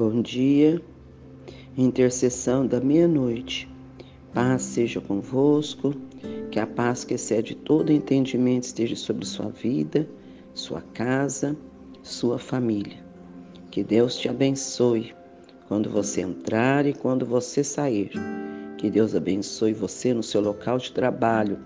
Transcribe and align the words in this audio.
Bom 0.00 0.22
dia, 0.22 0.80
intercessão 1.76 2.66
da 2.66 2.80
meia-noite. 2.80 3.68
Paz 4.32 4.62
seja 4.62 4.98
convosco, 4.98 5.94
que 6.50 6.58
a 6.58 6.66
paz 6.66 7.04
que 7.04 7.12
excede 7.12 7.54
todo 7.54 7.92
entendimento 7.92 8.62
esteja 8.62 8.96
sobre 8.96 9.26
sua 9.26 9.50
vida, 9.50 10.08
sua 10.54 10.80
casa, 10.94 11.54
sua 12.02 12.38
família. 12.38 12.96
Que 13.70 13.84
Deus 13.84 14.16
te 14.16 14.26
abençoe 14.26 15.14
quando 15.68 15.90
você 15.90 16.22
entrar 16.22 16.86
e 16.86 16.94
quando 16.94 17.26
você 17.26 17.62
sair. 17.62 18.10
Que 18.78 18.88
Deus 18.88 19.14
abençoe 19.14 19.74
você 19.74 20.14
no 20.14 20.22
seu 20.22 20.40
local 20.40 20.78
de 20.78 20.92
trabalho. 20.92 21.58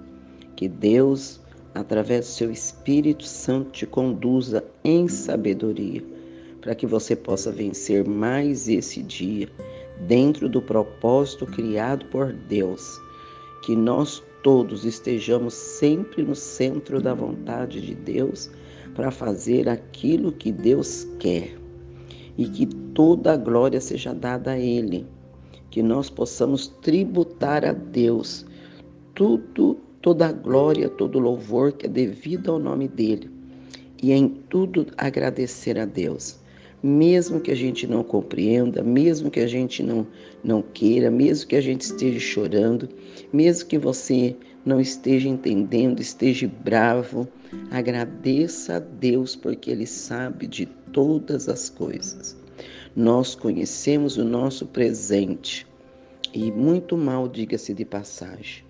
Que 0.56 0.66
Deus, 0.66 1.40
através 1.72 2.26
do 2.26 2.30
seu 2.32 2.50
Espírito 2.50 3.22
Santo, 3.22 3.70
te 3.70 3.86
conduza 3.86 4.64
em 4.82 5.06
sabedoria 5.06 6.13
para 6.64 6.74
que 6.74 6.86
você 6.86 7.14
possa 7.14 7.52
vencer 7.52 8.08
mais 8.08 8.70
esse 8.70 9.02
dia 9.02 9.46
dentro 10.08 10.48
do 10.48 10.62
propósito 10.62 11.44
criado 11.44 12.06
por 12.06 12.32
Deus. 12.32 12.98
Que 13.62 13.76
nós 13.76 14.22
todos 14.42 14.86
estejamos 14.86 15.52
sempre 15.52 16.22
no 16.22 16.34
centro 16.34 17.02
da 17.02 17.12
vontade 17.12 17.82
de 17.82 17.94
Deus 17.94 18.50
para 18.94 19.10
fazer 19.10 19.68
aquilo 19.68 20.32
que 20.32 20.50
Deus 20.50 21.06
quer 21.18 21.54
e 22.38 22.46
que 22.48 22.64
toda 22.94 23.34
a 23.34 23.36
glória 23.36 23.78
seja 23.78 24.14
dada 24.14 24.52
a 24.52 24.58
Ele. 24.58 25.06
Que 25.70 25.82
nós 25.82 26.08
possamos 26.08 26.68
tributar 26.80 27.62
a 27.62 27.74
Deus 27.74 28.46
tudo, 29.14 29.76
toda 30.00 30.28
a 30.28 30.32
glória, 30.32 30.88
todo 30.88 31.16
o 31.16 31.20
louvor 31.20 31.72
que 31.72 31.84
é 31.84 31.90
devido 31.90 32.52
ao 32.52 32.58
nome 32.58 32.88
dEle 32.88 33.30
e 34.02 34.12
em 34.12 34.28
tudo 34.48 34.86
agradecer 34.96 35.78
a 35.78 35.84
Deus 35.84 36.42
mesmo 36.84 37.40
que 37.40 37.50
a 37.50 37.54
gente 37.54 37.86
não 37.86 38.04
compreenda, 38.04 38.82
mesmo 38.82 39.30
que 39.30 39.40
a 39.40 39.46
gente 39.46 39.82
não, 39.82 40.06
não 40.44 40.60
queira, 40.60 41.10
mesmo 41.10 41.48
que 41.48 41.56
a 41.56 41.60
gente 41.62 41.80
esteja 41.80 42.20
chorando, 42.20 42.86
mesmo 43.32 43.66
que 43.66 43.78
você 43.78 44.36
não 44.66 44.78
esteja 44.78 45.26
entendendo, 45.26 46.00
esteja 46.00 46.46
bravo, 46.62 47.26
agradeça 47.70 48.76
a 48.76 48.78
Deus 48.80 49.34
porque 49.34 49.70
Ele 49.70 49.86
sabe 49.86 50.46
de 50.46 50.66
todas 50.92 51.48
as 51.48 51.70
coisas. 51.70 52.36
Nós 52.94 53.34
conhecemos 53.34 54.18
o 54.18 54.24
nosso 54.24 54.66
presente 54.66 55.66
e 56.34 56.52
muito 56.52 56.98
mal, 56.98 57.26
diga-se 57.26 57.72
de 57.72 57.86
passagem. 57.86 58.62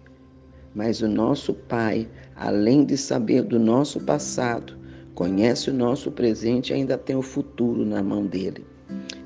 Mas 0.73 1.03
o 1.03 1.09
nosso 1.09 1.53
Pai, 1.53 2.09
além 2.37 2.85
de 2.85 2.97
saber 2.97 3.43
do 3.43 3.59
nosso 3.59 3.99
passado, 3.99 4.84
conhece 5.15 5.71
o 5.71 5.75
nosso 5.75 6.11
presente 6.11 6.71
e 6.71 6.75
ainda 6.75 6.99
tem 6.99 7.15
o 7.15 7.23
futuro 7.23 7.85
na 7.85 8.03
mão 8.03 8.27
dele. 8.27 8.65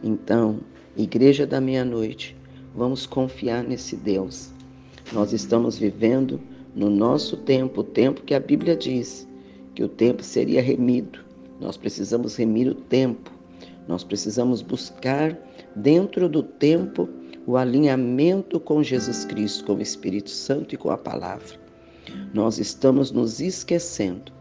Então, 0.02 0.60
Igreja 0.96 1.46
da 1.46 1.60
Meia-Noite, 1.60 2.36
vamos 2.74 3.06
confiar 3.06 3.64
nesse 3.64 3.96
Deus. 3.96 4.50
Nós 5.12 5.32
estamos 5.32 5.78
vivendo 5.78 6.40
no 6.74 6.90
nosso 6.90 7.36
tempo, 7.36 7.80
o 7.80 7.84
tempo 7.84 8.22
que 8.22 8.34
a 8.34 8.40
Bíblia 8.40 8.76
diz 8.76 9.26
que 9.74 9.82
o 9.82 9.88
tempo 9.88 10.22
seria 10.22 10.60
remido. 10.60 11.20
Nós 11.60 11.76
precisamos 11.76 12.36
remir 12.36 12.68
o 12.68 12.74
tempo. 12.74 13.32
Nós 13.86 14.04
precisamos 14.04 14.60
buscar 14.60 15.36
dentro 15.74 16.28
do 16.28 16.42
tempo 16.42 17.08
o 17.46 17.56
alinhamento 17.56 18.60
com 18.60 18.82
Jesus 18.82 19.24
Cristo, 19.24 19.64
com 19.64 19.74
o 19.74 19.80
Espírito 19.80 20.30
Santo 20.30 20.74
e 20.74 20.78
com 20.78 20.90
a 20.90 20.98
palavra. 20.98 21.58
Nós 22.34 22.58
estamos 22.58 23.10
nos 23.10 23.40
esquecendo 23.40 24.37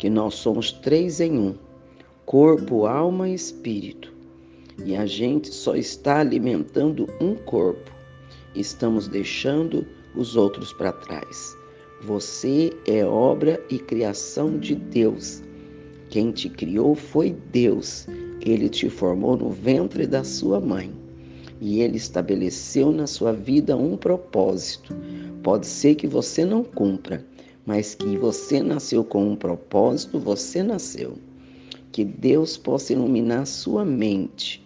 que 0.00 0.08
nós 0.08 0.34
somos 0.34 0.72
três 0.72 1.20
em 1.20 1.38
um: 1.38 1.54
corpo, 2.24 2.86
alma 2.86 3.28
e 3.28 3.34
espírito. 3.34 4.10
E 4.82 4.96
a 4.96 5.04
gente 5.04 5.48
só 5.48 5.76
está 5.76 6.20
alimentando 6.20 7.06
um 7.20 7.34
corpo. 7.34 7.92
Estamos 8.54 9.06
deixando 9.06 9.86
os 10.16 10.36
outros 10.36 10.72
para 10.72 10.90
trás. 10.90 11.54
Você 12.00 12.72
é 12.86 13.04
obra 13.04 13.62
e 13.68 13.78
criação 13.78 14.58
de 14.58 14.74
Deus. 14.74 15.42
Quem 16.08 16.32
te 16.32 16.48
criou 16.48 16.94
foi 16.94 17.36
Deus. 17.52 18.06
Ele 18.40 18.70
te 18.70 18.88
formou 18.88 19.36
no 19.36 19.50
ventre 19.50 20.06
da 20.06 20.24
sua 20.24 20.58
mãe. 20.58 20.90
E 21.60 21.82
ele 21.82 21.98
estabeleceu 21.98 22.90
na 22.90 23.06
sua 23.06 23.34
vida 23.34 23.76
um 23.76 23.98
propósito. 23.98 24.96
Pode 25.42 25.66
ser 25.66 25.94
que 25.94 26.06
você 26.06 26.42
não 26.42 26.64
cumpra, 26.64 27.22
mas 27.70 27.94
que 27.94 28.16
você 28.16 28.60
nasceu 28.60 29.04
com 29.04 29.30
um 29.30 29.36
propósito, 29.36 30.18
você 30.18 30.60
nasceu. 30.60 31.16
Que 31.92 32.04
Deus 32.04 32.56
possa 32.56 32.92
iluminar 32.92 33.46
sua 33.46 33.84
mente, 33.84 34.60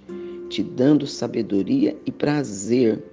te 0.49 0.63
dando 0.63 1.07
sabedoria 1.07 1.95
e 2.07 2.11
prazer, 2.11 3.05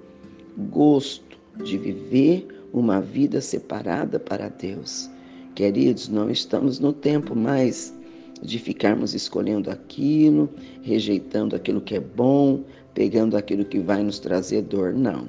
gosto 0.69 1.37
de 1.65 1.77
viver 1.77 2.47
uma 2.71 3.01
vida 3.01 3.41
separada 3.41 4.17
para 4.17 4.47
Deus. 4.47 5.09
Queridos, 5.55 6.07
não 6.07 6.29
estamos 6.29 6.79
no 6.79 6.93
tempo 6.93 7.35
mais 7.35 7.93
de 8.41 8.59
ficarmos 8.59 9.13
escolhendo 9.13 9.69
aquilo, 9.69 10.49
rejeitando 10.83 11.53
aquilo 11.53 11.81
que 11.81 11.95
é 11.95 11.99
bom, 11.99 12.63
pegando 12.93 13.35
aquilo 13.35 13.65
que 13.65 13.81
vai 13.81 14.01
nos 14.01 14.19
trazer 14.19 14.61
dor. 14.61 14.93
Não. 14.93 15.27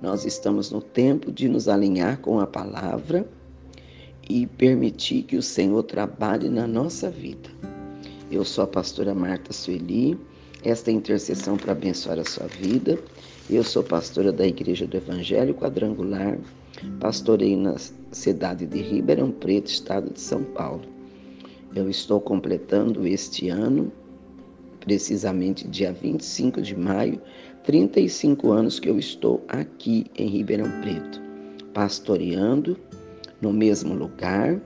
Nós 0.00 0.24
estamos 0.24 0.70
no 0.70 0.80
tempo 0.80 1.30
de 1.30 1.46
nos 1.46 1.68
alinhar 1.68 2.18
com 2.20 2.40
a 2.40 2.46
palavra 2.46 3.28
e 4.28 4.46
permitir 4.46 5.22
que 5.24 5.36
o 5.36 5.42
Senhor 5.42 5.82
trabalhe 5.82 6.48
na 6.48 6.66
nossa 6.66 7.10
vida. 7.10 7.50
Eu 8.30 8.44
sou 8.44 8.64
a 8.64 8.66
pastora 8.66 9.14
Marta 9.14 9.52
Sueli, 9.52 10.18
esta 10.64 10.90
é 10.90 10.94
intercessão 10.94 11.56
para 11.56 11.72
abençoar 11.72 12.18
a 12.20 12.24
sua 12.24 12.46
vida. 12.46 12.98
Eu 13.50 13.64
sou 13.64 13.82
pastora 13.82 14.30
da 14.32 14.46
Igreja 14.46 14.86
do 14.86 14.96
Evangelho 14.96 15.54
Quadrangular, 15.54 16.38
pastorei 17.00 17.56
na 17.56 17.74
cidade 18.12 18.64
de 18.66 18.80
Ribeirão 18.80 19.32
Preto, 19.32 19.66
estado 19.66 20.12
de 20.12 20.20
São 20.20 20.44
Paulo. 20.44 20.82
Eu 21.74 21.90
estou 21.90 22.20
completando 22.20 23.06
este 23.06 23.48
ano, 23.48 23.90
precisamente 24.80 25.66
dia 25.66 25.92
25 25.92 26.62
de 26.62 26.76
maio, 26.76 27.20
35 27.64 28.52
anos 28.52 28.78
que 28.78 28.88
eu 28.88 28.98
estou 28.98 29.44
aqui 29.48 30.06
em 30.16 30.28
Ribeirão 30.28 30.70
Preto, 30.80 31.20
pastoreando 31.74 32.78
no 33.42 33.52
mesmo 33.52 33.92
lugar, 33.92 34.58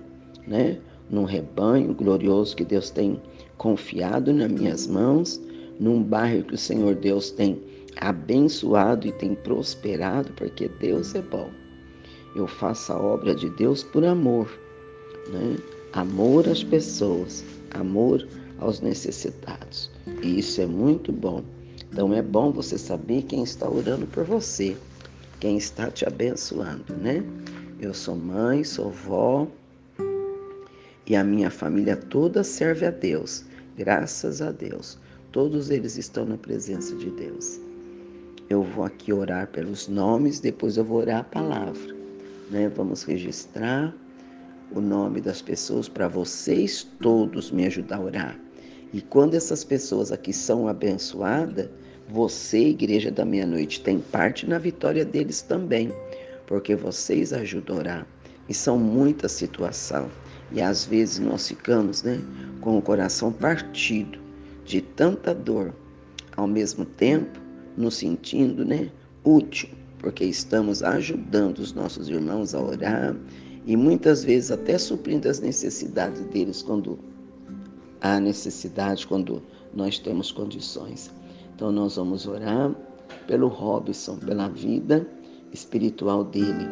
né? 0.46 0.78
Num 1.10 1.24
rebanho 1.24 1.94
glorioso 1.94 2.54
que 2.54 2.64
Deus 2.64 2.90
tem 2.90 3.20
confiado 3.56 4.32
nas 4.32 4.52
minhas 4.52 4.86
mãos, 4.86 5.40
num 5.80 6.02
bairro 6.02 6.44
que 6.44 6.54
o 6.54 6.58
Senhor 6.58 6.94
Deus 6.94 7.30
tem 7.30 7.60
abençoado 7.96 9.06
e 9.06 9.12
tem 9.12 9.34
prosperado, 9.34 10.32
porque 10.34 10.68
Deus 10.80 11.14
é 11.14 11.22
bom. 11.22 11.48
Eu 12.34 12.46
faço 12.46 12.92
a 12.92 13.00
obra 13.00 13.34
de 13.34 13.48
Deus 13.50 13.82
por 13.82 14.04
amor, 14.04 14.46
né? 15.32 15.56
Amor 15.94 16.46
às 16.46 16.62
pessoas, 16.62 17.42
amor 17.72 18.26
aos 18.58 18.80
necessitados. 18.80 19.90
E 20.22 20.38
isso 20.38 20.60
é 20.60 20.66
muito 20.66 21.10
bom. 21.12 21.42
Então 21.90 22.12
é 22.12 22.20
bom 22.20 22.52
você 22.52 22.76
saber 22.76 23.22
quem 23.22 23.42
está 23.42 23.66
orando 23.68 24.06
por 24.06 24.24
você, 24.24 24.76
quem 25.40 25.56
está 25.56 25.90
te 25.90 26.06
abençoando, 26.06 26.94
né? 27.00 27.24
Eu 27.78 27.92
sou 27.92 28.16
mãe, 28.16 28.64
sou 28.64 28.90
vó 28.90 29.46
e 31.06 31.14
a 31.14 31.22
minha 31.22 31.50
família 31.50 31.94
toda 31.94 32.42
serve 32.42 32.86
a 32.86 32.90
Deus. 32.90 33.44
Graças 33.76 34.40
a 34.40 34.50
Deus. 34.50 34.98
Todos 35.30 35.68
eles 35.68 35.98
estão 35.98 36.24
na 36.24 36.38
presença 36.38 36.96
de 36.96 37.10
Deus. 37.10 37.60
Eu 38.48 38.62
vou 38.62 38.82
aqui 38.82 39.12
orar 39.12 39.48
pelos 39.48 39.88
nomes, 39.88 40.40
depois 40.40 40.78
eu 40.78 40.84
vou 40.84 41.00
orar 41.00 41.20
a 41.20 41.24
palavra. 41.24 41.94
Né? 42.50 42.66
Vamos 42.74 43.02
registrar 43.02 43.94
o 44.72 44.80
nome 44.80 45.20
das 45.20 45.42
pessoas 45.42 45.86
para 45.86 46.08
vocês 46.08 46.88
todos 47.02 47.50
me 47.50 47.66
ajudar 47.66 47.96
a 47.96 48.00
orar. 48.00 48.40
E 48.90 49.02
quando 49.02 49.34
essas 49.34 49.62
pessoas 49.62 50.10
aqui 50.10 50.32
são 50.32 50.66
abençoadas, 50.66 51.68
você, 52.08 52.68
Igreja 52.68 53.10
da 53.10 53.24
Meia-Noite, 53.24 53.82
tem 53.82 53.98
parte 53.98 54.48
na 54.48 54.58
vitória 54.58 55.04
deles 55.04 55.42
também 55.42 55.92
porque 56.46 56.74
vocês 56.74 57.32
ajudam 57.32 57.76
a 57.76 57.78
orar. 57.80 58.06
E 58.48 58.54
são 58.54 58.78
muitas 58.78 59.32
situações. 59.32 60.10
E 60.52 60.60
às 60.60 60.84
vezes 60.84 61.18
nós 61.18 61.48
ficamos 61.48 62.02
né, 62.02 62.20
com 62.60 62.78
o 62.78 62.82
coração 62.82 63.32
partido 63.32 64.18
de 64.64 64.80
tanta 64.80 65.34
dor, 65.34 65.74
ao 66.36 66.46
mesmo 66.46 66.84
tempo 66.84 67.40
nos 67.76 67.96
sentindo 67.96 68.64
né, 68.64 68.90
útil, 69.24 69.68
porque 69.98 70.24
estamos 70.24 70.82
ajudando 70.82 71.58
os 71.58 71.72
nossos 71.72 72.08
irmãos 72.08 72.54
a 72.54 72.60
orar 72.60 73.16
e 73.66 73.76
muitas 73.76 74.22
vezes 74.22 74.52
até 74.52 74.78
suprindo 74.78 75.28
as 75.28 75.40
necessidades 75.40 76.20
deles 76.26 76.62
quando 76.62 76.98
há 78.00 78.20
necessidade, 78.20 79.06
quando 79.06 79.42
nós 79.74 79.98
temos 79.98 80.30
condições. 80.30 81.12
Então 81.54 81.72
nós 81.72 81.96
vamos 81.96 82.26
orar 82.26 82.72
pelo 83.26 83.48
Robson, 83.48 84.16
pela 84.18 84.48
vida 84.48 85.06
espiritual 85.52 86.24
dele, 86.24 86.66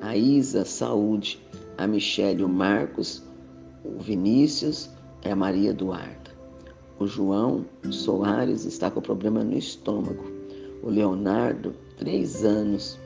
a 0.00 0.16
Isa, 0.16 0.64
saúde, 0.64 1.40
a 1.78 1.86
Michele, 1.86 2.44
o 2.44 2.48
Marcos, 2.48 3.22
o 3.84 3.98
Vinícius 3.98 4.90
e 5.24 5.28
a 5.28 5.36
Maria 5.36 5.70
Eduarda. 5.70 6.30
o 6.98 7.06
João 7.06 7.64
Soares 7.90 8.64
está 8.64 8.90
com 8.90 9.00
problema 9.00 9.42
no 9.42 9.56
estômago. 9.56 10.24
O 10.82 10.90
Leonardo, 10.90 11.74
três 11.96 12.44
anos, 12.44 12.98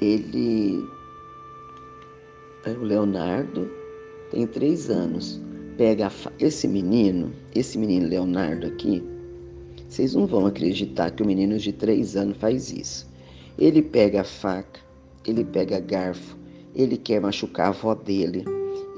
ele. 0.00 0.82
É, 2.64 2.70
o 2.72 2.82
Leonardo 2.82 3.70
tem 4.30 4.46
três 4.46 4.90
anos. 4.90 5.40
Pega 5.76 6.10
fa... 6.10 6.30
esse 6.38 6.68
menino, 6.68 7.32
esse 7.54 7.78
menino 7.78 8.06
Leonardo 8.06 8.66
aqui, 8.66 9.02
vocês 9.88 10.14
não 10.14 10.26
vão 10.26 10.46
acreditar 10.46 11.10
que 11.10 11.22
o 11.22 11.26
menino 11.26 11.58
de 11.58 11.72
três 11.72 12.16
anos 12.16 12.36
faz 12.36 12.70
isso. 12.70 13.09
Ele 13.58 13.82
pega 13.82 14.22
a 14.22 14.24
faca, 14.24 14.80
ele 15.26 15.44
pega 15.44 15.78
garfo, 15.80 16.36
ele 16.74 16.96
quer 16.96 17.20
machucar 17.20 17.66
a 17.66 17.68
avó 17.70 17.94
dele, 17.94 18.44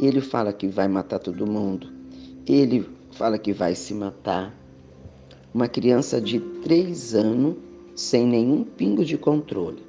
ele 0.01 0.21
fala 0.21 0.53
que 0.53 0.67
vai 0.67 0.89
matar 0.89 1.19
todo 1.19 1.47
mundo, 1.47 1.89
ele 2.47 2.87
fala 3.13 3.39
que 3.39 3.53
vai 3.53 3.75
se 3.75 3.95
matar. 3.95 4.55
Uma 5.55 5.69
criança 5.69 6.21
de 6.21 6.41
três 6.63 7.15
anos 7.15 7.57
sem 7.95 8.27
nenhum 8.27 8.65
pingo 8.65 9.05
de 9.05 9.19
controle. 9.19 9.83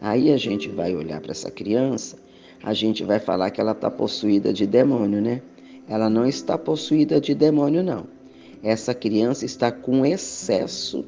Aí 0.00 0.32
a 0.32 0.36
gente 0.36 0.68
vai 0.68 0.96
olhar 0.96 1.20
para 1.20 1.32
essa 1.32 1.50
criança, 1.50 2.18
a 2.62 2.72
gente 2.72 3.04
vai 3.04 3.18
falar 3.18 3.50
que 3.50 3.60
ela 3.60 3.72
está 3.72 3.90
possuída 3.90 4.52
de 4.52 4.66
demônio, 4.66 5.20
né? 5.20 5.42
Ela 5.88 6.08
não 6.08 6.26
está 6.26 6.56
possuída 6.56 7.20
de 7.20 7.34
demônio, 7.34 7.82
não. 7.82 8.06
Essa 8.62 8.94
criança 8.94 9.44
está 9.44 9.70
com 9.70 10.06
excesso 10.06 11.04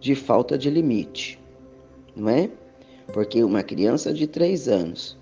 de 0.00 0.14
falta 0.14 0.58
de 0.58 0.68
limite, 0.68 1.38
não 2.14 2.28
é? 2.28 2.50
Porque 3.12 3.42
uma 3.42 3.62
criança 3.62 4.12
de 4.12 4.26
três 4.26 4.68
anos 4.68 5.18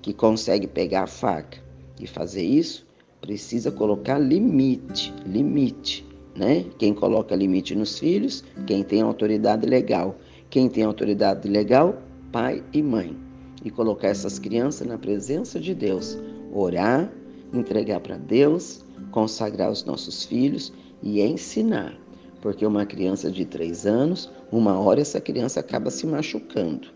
que 0.00 0.12
consegue 0.12 0.66
pegar 0.66 1.04
a 1.04 1.06
faca 1.06 1.58
e 2.00 2.06
fazer 2.06 2.42
isso, 2.42 2.86
precisa 3.20 3.70
colocar 3.70 4.18
limite, 4.18 5.14
limite, 5.24 6.04
né? 6.36 6.66
Quem 6.78 6.92
coloca 6.92 7.36
limite 7.36 7.74
nos 7.74 7.98
filhos, 7.98 8.44
quem 8.66 8.82
tem 8.82 9.00
autoridade 9.00 9.66
legal. 9.66 10.16
Quem 10.50 10.68
tem 10.68 10.84
autoridade 10.84 11.48
legal, 11.48 11.96
pai 12.30 12.62
e 12.72 12.82
mãe. 12.82 13.16
E 13.64 13.70
colocar 13.70 14.08
essas 14.08 14.38
crianças 14.38 14.86
na 14.86 14.98
presença 14.98 15.58
de 15.58 15.74
Deus, 15.74 16.18
orar, 16.52 17.10
entregar 17.54 18.00
para 18.00 18.18
Deus, 18.18 18.84
consagrar 19.10 19.70
os 19.70 19.84
nossos 19.84 20.24
filhos 20.24 20.72
e 21.02 21.22
ensinar. 21.22 21.96
Porque 22.40 22.66
uma 22.66 22.84
criança 22.84 23.30
de 23.30 23.44
três 23.44 23.86
anos, 23.86 24.30
uma 24.52 24.78
hora 24.78 25.00
essa 25.00 25.20
criança 25.20 25.60
acaba 25.60 25.90
se 25.90 26.06
machucando. 26.06 26.88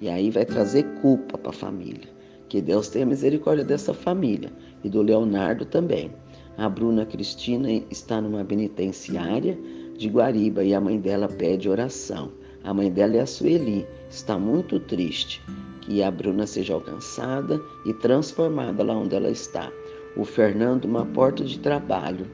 E 0.00 0.08
aí 0.08 0.30
vai 0.30 0.46
trazer 0.46 0.84
culpa 1.02 1.36
para 1.36 1.50
a 1.50 1.54
família. 1.54 2.08
Que 2.48 2.60
Deus 2.60 2.88
tenha 2.88 3.06
misericórdia 3.06 3.64
dessa 3.64 3.92
família 3.92 4.50
e 4.82 4.88
do 4.88 5.02
Leonardo 5.02 5.64
também. 5.66 6.10
A 6.56 6.68
Bruna 6.68 7.04
Cristina 7.04 7.70
está 7.90 8.20
numa 8.20 8.44
penitenciária 8.44 9.58
de 9.96 10.08
Guariba 10.08 10.64
e 10.64 10.74
a 10.74 10.80
mãe 10.80 10.98
dela 10.98 11.28
pede 11.28 11.68
oração. 11.68 12.32
A 12.64 12.72
mãe 12.72 12.90
dela 12.90 13.16
é 13.16 13.20
a 13.20 13.26
Sueli, 13.26 13.86
está 14.08 14.38
muito 14.38 14.80
triste 14.80 15.42
que 15.82 16.02
a 16.02 16.10
Bruna 16.10 16.46
seja 16.46 16.74
alcançada 16.74 17.60
e 17.84 17.92
transformada 17.94 18.82
lá 18.82 18.94
onde 18.94 19.14
ela 19.14 19.30
está. 19.30 19.70
O 20.16 20.24
Fernando, 20.24 20.84
uma 20.84 21.04
porta 21.04 21.44
de 21.44 21.58
trabalho. 21.58 22.26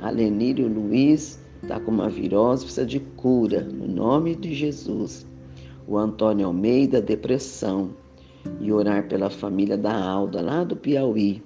A 0.00 0.10
Lenírio 0.10 0.68
Luiz 0.68 1.40
está 1.66 1.80
com 1.80 1.90
uma 1.90 2.08
virose, 2.08 2.64
precisa 2.64 2.86
de 2.86 3.00
cura, 3.00 3.60
no 3.60 3.88
nome 3.88 4.36
de 4.36 4.54
Jesus. 4.54 5.26
O 5.88 5.98
Antônio 5.98 6.46
Almeida, 6.46 7.02
depressão 7.02 7.90
e 8.60 8.72
orar 8.72 9.08
pela 9.08 9.28
família 9.28 9.76
da 9.76 9.92
Alda, 9.92 10.40
lá 10.40 10.62
do 10.62 10.76
Piauí, 10.76 11.42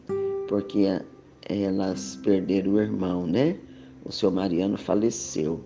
porque 0.46 1.00
elas 1.48 2.16
perderam 2.22 2.72
o 2.72 2.80
irmão, 2.80 3.26
né? 3.26 3.56
O 4.04 4.12
seu 4.12 4.30
Mariano 4.30 4.76
faleceu. 4.76 5.60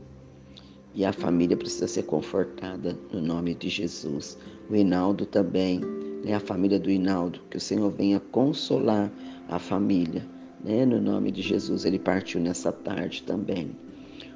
E 0.94 1.04
a 1.04 1.12
família 1.12 1.56
precisa 1.56 1.88
ser 1.88 2.04
confortada 2.04 2.96
no 3.12 3.20
nome 3.20 3.56
de 3.56 3.68
Jesus. 3.68 4.38
O 4.70 4.76
Hinaldo 4.76 5.26
também, 5.26 5.80
né? 6.24 6.34
A 6.34 6.40
família 6.40 6.78
do 6.78 6.88
Hinaldo, 6.88 7.40
que 7.50 7.56
o 7.56 7.60
Senhor 7.60 7.90
venha 7.90 8.20
consolar 8.30 9.10
a 9.48 9.58
família, 9.58 10.24
né? 10.64 10.86
No 10.86 11.00
nome 11.00 11.32
de 11.32 11.42
Jesus. 11.42 11.84
Ele 11.84 11.98
partiu 11.98 12.40
nessa 12.40 12.70
tarde 12.70 13.24
também. 13.24 13.72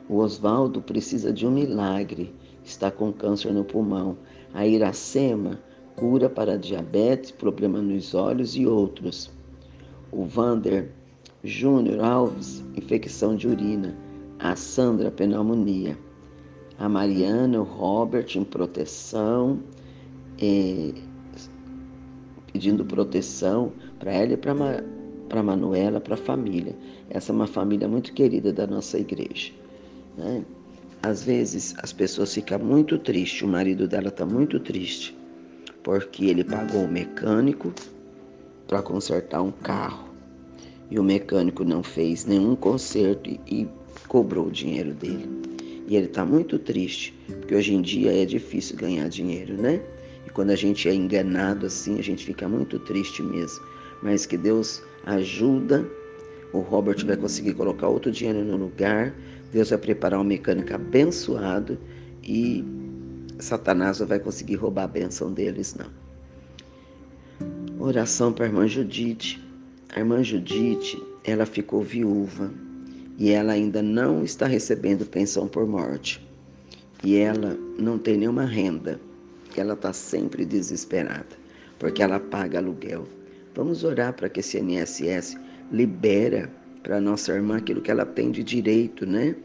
O 0.08 0.18
Oswaldo 0.18 0.80
precisa 0.80 1.30
de 1.30 1.46
um 1.46 1.50
milagre, 1.50 2.34
está 2.64 2.90
com 2.90 3.12
câncer 3.12 3.52
no 3.52 3.62
pulmão. 3.62 4.16
A 4.54 4.66
Iracema 4.66 5.60
cura 5.96 6.30
para 6.30 6.56
diabetes, 6.56 7.30
problema 7.30 7.82
nos 7.82 8.14
olhos 8.14 8.56
e 8.56 8.66
outros. 8.66 9.30
O 10.10 10.24
Vander 10.24 10.90
Júnior 11.44 12.00
Alves, 12.00 12.64
infecção 12.74 13.36
de 13.36 13.46
urina. 13.48 13.94
A 14.38 14.56
Sandra, 14.56 15.10
pneumonia. 15.10 15.98
A 16.78 16.88
Mariana, 16.88 17.60
o 17.60 17.64
Robert, 17.64 18.28
em 18.34 18.44
proteção, 18.44 19.60
pedindo 22.52 22.84
proteção 22.84 23.72
para 23.98 24.12
ela 24.12 24.32
e 24.32 24.36
para 24.36 24.52
a 24.52 25.42
Manuela, 25.42 26.00
para 26.00 26.14
a 26.14 26.18
família. 26.18 26.74
Essa 27.10 27.32
é 27.32 27.34
uma 27.34 27.46
família 27.46 27.86
muito 27.86 28.12
querida 28.14 28.52
da 28.52 28.66
nossa 28.66 28.98
igreja. 28.98 29.57
Né? 30.18 30.44
Às 31.02 31.22
vezes 31.22 31.74
as 31.78 31.92
pessoas 31.92 32.34
ficam 32.34 32.58
muito 32.58 32.98
tristes, 32.98 33.40
o 33.40 33.48
marido 33.48 33.88
dela 33.88 34.08
está 34.08 34.26
muito 34.26 34.60
triste 34.60 35.16
porque 35.88 36.26
ele 36.26 36.44
pagou 36.44 36.84
o 36.84 36.88
mecânico 36.88 37.72
para 38.66 38.82
consertar 38.82 39.40
um 39.40 39.50
carro 39.50 40.08
e 40.90 40.98
o 40.98 41.02
mecânico 41.02 41.64
não 41.64 41.82
fez 41.82 42.26
nenhum 42.26 42.54
conserto 42.54 43.30
e 43.46 43.66
cobrou 44.06 44.48
o 44.48 44.50
dinheiro 44.50 44.92
dele. 44.92 45.26
E 45.86 45.96
ele 45.96 46.04
está 46.04 46.26
muito 46.26 46.58
triste, 46.58 47.14
porque 47.26 47.54
hoje 47.54 47.74
em 47.74 47.80
dia 47.80 48.12
é 48.12 48.26
difícil 48.26 48.76
ganhar 48.76 49.08
dinheiro, 49.08 49.54
né? 49.54 49.80
E 50.26 50.30
quando 50.30 50.50
a 50.50 50.56
gente 50.56 50.86
é 50.88 50.94
enganado 50.94 51.64
assim, 51.64 51.98
a 51.98 52.02
gente 52.02 52.22
fica 52.22 52.46
muito 52.46 52.78
triste 52.80 53.22
mesmo. 53.22 53.64
Mas 54.02 54.26
que 54.26 54.36
Deus 54.36 54.82
ajuda, 55.06 55.90
o 56.52 56.60
Robert 56.60 57.02
vai 57.06 57.16
conseguir 57.16 57.54
colocar 57.54 57.88
outro 57.88 58.10
dinheiro 58.10 58.44
no 58.44 58.58
lugar, 58.58 59.14
Deus 59.52 59.70
vai 59.70 59.78
preparar 59.78 60.20
um 60.20 60.24
mecânico 60.24 60.74
abençoado 60.74 61.78
e 62.22 62.64
Satanás 63.38 64.00
não 64.00 64.06
vai 64.06 64.18
conseguir 64.18 64.56
roubar 64.56 64.84
a 64.84 64.88
bênção 64.88 65.32
deles, 65.32 65.74
não. 65.74 65.90
Oração 67.78 68.32
para 68.32 68.44
a 68.44 68.48
irmã 68.48 68.66
Judite. 68.66 69.42
A 69.94 70.00
irmã 70.00 70.22
Judite, 70.22 71.02
ela 71.24 71.46
ficou 71.46 71.82
viúva 71.82 72.52
e 73.16 73.30
ela 73.30 73.52
ainda 73.52 73.82
não 73.82 74.22
está 74.22 74.46
recebendo 74.46 75.06
pensão 75.06 75.48
por 75.48 75.66
morte. 75.66 76.26
E 77.02 77.16
ela 77.16 77.56
não 77.78 77.98
tem 77.98 78.18
nenhuma 78.18 78.44
renda. 78.44 79.00
Ela 79.56 79.74
está 79.74 79.92
sempre 79.92 80.44
desesperada, 80.44 81.36
porque 81.78 82.02
ela 82.02 82.20
paga 82.20 82.58
aluguel. 82.58 83.06
Vamos 83.54 83.82
orar 83.82 84.12
para 84.12 84.28
que 84.28 84.40
esse 84.40 84.58
INSS 84.58 85.36
libera 85.72 86.50
para 86.88 87.02
nossa 87.02 87.34
irmã 87.34 87.58
aquilo 87.58 87.82
que 87.82 87.90
ela 87.90 88.06
tem 88.06 88.30
de 88.30 88.42
direito, 88.42 89.04
né? 89.04 89.36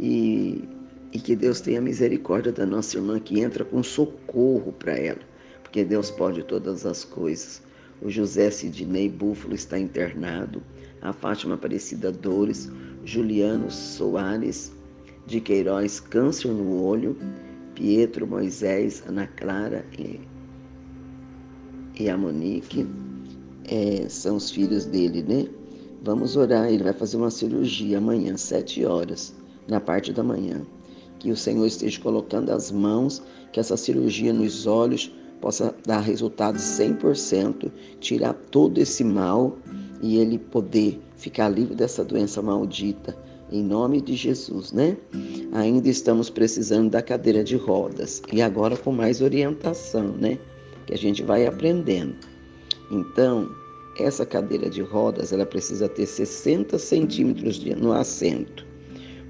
E 0.00 0.68
e 1.12 1.18
que 1.18 1.36
Deus 1.36 1.60
tenha 1.60 1.80
misericórdia 1.80 2.52
da 2.52 2.66
nossa 2.66 2.96
irmã 2.96 3.18
que 3.18 3.40
entra 3.40 3.64
com 3.64 3.82
socorro 3.82 4.72
para 4.72 4.96
ela, 4.96 5.20
porque 5.62 5.84
Deus 5.84 6.10
pode 6.10 6.42
todas 6.44 6.84
as 6.86 7.04
coisas. 7.04 7.62
O 8.02 8.10
José 8.10 8.50
Sidney 8.50 9.08
Búfalo 9.08 9.54
está 9.54 9.78
internado, 9.78 10.62
a 11.02 11.12
Fátima 11.12 11.54
Aparecida 11.54 12.12
Dores, 12.12 12.70
Juliano 13.04 13.70
Soares 13.70 14.72
de 15.26 15.40
Queiroz, 15.40 16.00
câncer 16.00 16.48
no 16.48 16.82
olho, 16.82 17.16
Pietro 17.74 18.26
Moisés, 18.26 19.02
Ana 19.06 19.26
Clara 19.26 19.84
e, 19.98 20.20
e 21.98 22.08
a 22.08 22.16
Monique, 22.16 22.86
é, 23.68 24.08
são 24.08 24.36
os 24.36 24.50
filhos 24.50 24.86
dele, 24.86 25.22
né? 25.22 25.59
Vamos 26.02 26.36
orar, 26.36 26.70
ele 26.70 26.84
vai 26.84 26.92
fazer 26.92 27.16
uma 27.16 27.30
cirurgia 27.30 27.98
amanhã, 27.98 28.36
sete 28.36 28.84
horas, 28.84 29.34
na 29.68 29.80
parte 29.80 30.12
da 30.12 30.22
manhã 30.22 30.64
que 31.20 31.30
o 31.30 31.36
Senhor 31.36 31.66
esteja 31.66 32.00
colocando 32.00 32.50
as 32.50 32.72
mãos, 32.72 33.22
que 33.52 33.60
essa 33.60 33.76
cirurgia 33.76 34.32
nos 34.32 34.66
olhos 34.66 35.14
possa 35.40 35.74
dar 35.86 36.00
resultado 36.00 36.58
100%, 36.58 37.70
tirar 38.00 38.34
todo 38.50 38.78
esse 38.78 39.04
mal 39.04 39.56
e 40.02 40.16
ele 40.16 40.38
poder 40.38 41.00
ficar 41.16 41.48
livre 41.48 41.74
dessa 41.74 42.02
doença 42.02 42.42
maldita. 42.42 43.16
Em 43.52 43.62
nome 43.62 44.00
de 44.00 44.14
Jesus, 44.14 44.72
né? 44.72 44.96
Ainda 45.52 45.88
estamos 45.88 46.30
precisando 46.30 46.90
da 46.90 47.02
cadeira 47.02 47.42
de 47.44 47.56
rodas 47.56 48.22
e 48.32 48.40
agora 48.40 48.76
com 48.76 48.92
mais 48.92 49.20
orientação, 49.20 50.08
né? 50.12 50.38
Que 50.86 50.94
a 50.94 50.98
gente 50.98 51.22
vai 51.22 51.46
aprendendo. 51.46 52.14
Então, 52.90 53.50
essa 53.98 54.24
cadeira 54.24 54.70
de 54.70 54.82
rodas, 54.82 55.32
ela 55.32 55.46
precisa 55.46 55.88
ter 55.88 56.06
60 56.06 56.78
centímetros 56.78 57.62
no 57.76 57.92
assento 57.92 58.70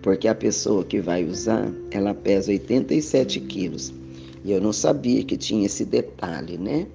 porque 0.02 0.28
a 0.28 0.34
pessoa 0.34 0.84
que 0.84 1.00
vai 1.00 1.24
usar, 1.24 1.70
ela 1.90 2.14
pesa 2.14 2.50
87 2.50 3.40
quilos. 3.40 3.92
E 4.44 4.52
eu 4.52 4.60
não 4.60 4.72
sabia 4.72 5.22
que 5.22 5.36
tinha 5.36 5.66
esse 5.66 5.84
detalhe, 5.84 6.56
né? 6.56 6.86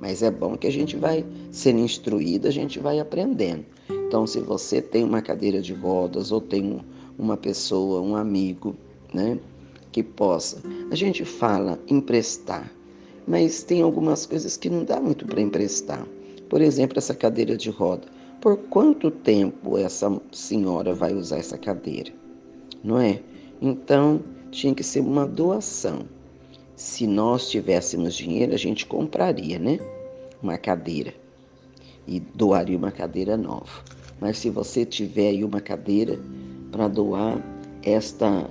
Mas 0.00 0.22
é 0.22 0.30
bom 0.30 0.56
que 0.56 0.66
a 0.66 0.72
gente 0.72 0.96
vai 0.96 1.24
sendo 1.50 1.80
instruída, 1.80 2.48
a 2.48 2.52
gente 2.52 2.78
vai 2.78 2.98
aprendendo. 2.98 3.64
Então, 3.90 4.26
se 4.26 4.40
você 4.40 4.80
tem 4.80 5.04
uma 5.04 5.20
cadeira 5.20 5.60
de 5.60 5.74
rodas 5.74 6.32
ou 6.32 6.40
tem 6.40 6.80
uma 7.18 7.36
pessoa, 7.36 8.00
um 8.00 8.16
amigo, 8.16 8.74
né, 9.12 9.38
que 9.92 10.02
possa, 10.02 10.58
a 10.90 10.94
gente 10.94 11.24
fala 11.24 11.78
emprestar, 11.88 12.70
mas 13.26 13.62
tem 13.62 13.82
algumas 13.82 14.26
coisas 14.26 14.56
que 14.56 14.68
não 14.68 14.84
dá 14.84 15.00
muito 15.00 15.24
para 15.26 15.40
emprestar. 15.40 16.06
Por 16.48 16.60
exemplo, 16.60 16.98
essa 16.98 17.14
cadeira 17.14 17.56
de 17.56 17.70
roda. 17.70 18.06
Por 18.40 18.56
quanto 18.56 19.10
tempo 19.10 19.78
essa 19.78 20.20
senhora 20.30 20.94
vai 20.94 21.14
usar 21.14 21.38
essa 21.38 21.56
cadeira? 21.56 22.12
Não 22.82 23.00
é? 23.00 23.20
Então, 23.60 24.22
tinha 24.50 24.74
que 24.74 24.82
ser 24.82 25.00
uma 25.00 25.26
doação. 25.26 26.06
Se 26.76 27.06
nós 27.06 27.48
tivéssemos 27.50 28.14
dinheiro, 28.14 28.52
a 28.52 28.58
gente 28.58 28.84
compraria, 28.84 29.58
né? 29.58 29.78
Uma 30.42 30.58
cadeira 30.58 31.14
e 32.06 32.20
doaria 32.20 32.76
uma 32.76 32.92
cadeira 32.92 33.36
nova. 33.36 33.82
Mas 34.20 34.38
se 34.38 34.50
você 34.50 34.84
tiver 34.84 35.28
aí 35.28 35.44
uma 35.44 35.60
cadeira 35.60 36.18
para 36.70 36.88
doar, 36.88 37.42
esta 37.82 38.48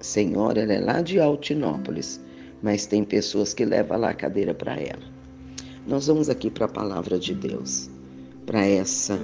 senhora 0.00 0.62
ela 0.62 0.72
é 0.72 0.80
lá 0.80 1.00
de 1.00 1.20
Altinópolis, 1.20 2.20
mas 2.62 2.86
tem 2.86 3.04
pessoas 3.04 3.54
que 3.54 3.64
levam 3.64 3.98
lá 3.98 4.10
a 4.10 4.14
cadeira 4.14 4.54
para 4.54 4.74
ela. 4.76 5.19
Nós 5.90 6.06
vamos 6.06 6.30
aqui 6.30 6.48
para 6.48 6.66
a 6.66 6.68
palavra 6.68 7.18
de 7.18 7.34
Deus, 7.34 7.90
para 8.46 8.64
essa 8.64 9.18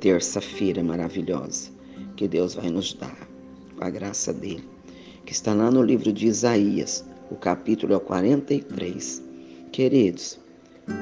terça-feira 0.00 0.84
maravilhosa 0.84 1.70
que 2.14 2.28
Deus 2.28 2.52
vai 2.54 2.68
nos 2.68 2.92
dar, 2.92 3.26
com 3.78 3.82
a 3.82 3.88
graça 3.88 4.34
dele, 4.34 4.68
que 5.24 5.32
está 5.32 5.54
lá 5.54 5.70
no 5.70 5.82
livro 5.82 6.12
de 6.12 6.26
Isaías, 6.26 7.02
o 7.30 7.36
capítulo 7.36 7.98
43. 7.98 9.22
Queridos, 9.72 10.38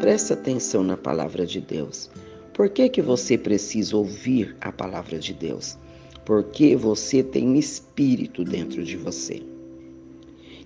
preste 0.00 0.34
atenção 0.34 0.84
na 0.84 0.96
palavra 0.96 1.44
de 1.44 1.60
Deus. 1.60 2.08
Por 2.54 2.70
que, 2.70 2.88
que 2.88 3.02
você 3.02 3.36
precisa 3.36 3.96
ouvir 3.96 4.54
a 4.60 4.70
palavra 4.70 5.18
de 5.18 5.34
Deus? 5.34 5.76
Porque 6.24 6.76
você 6.76 7.24
tem 7.24 7.48
um 7.48 7.56
espírito 7.56 8.44
dentro 8.44 8.84
de 8.84 8.96
você. 8.96 9.42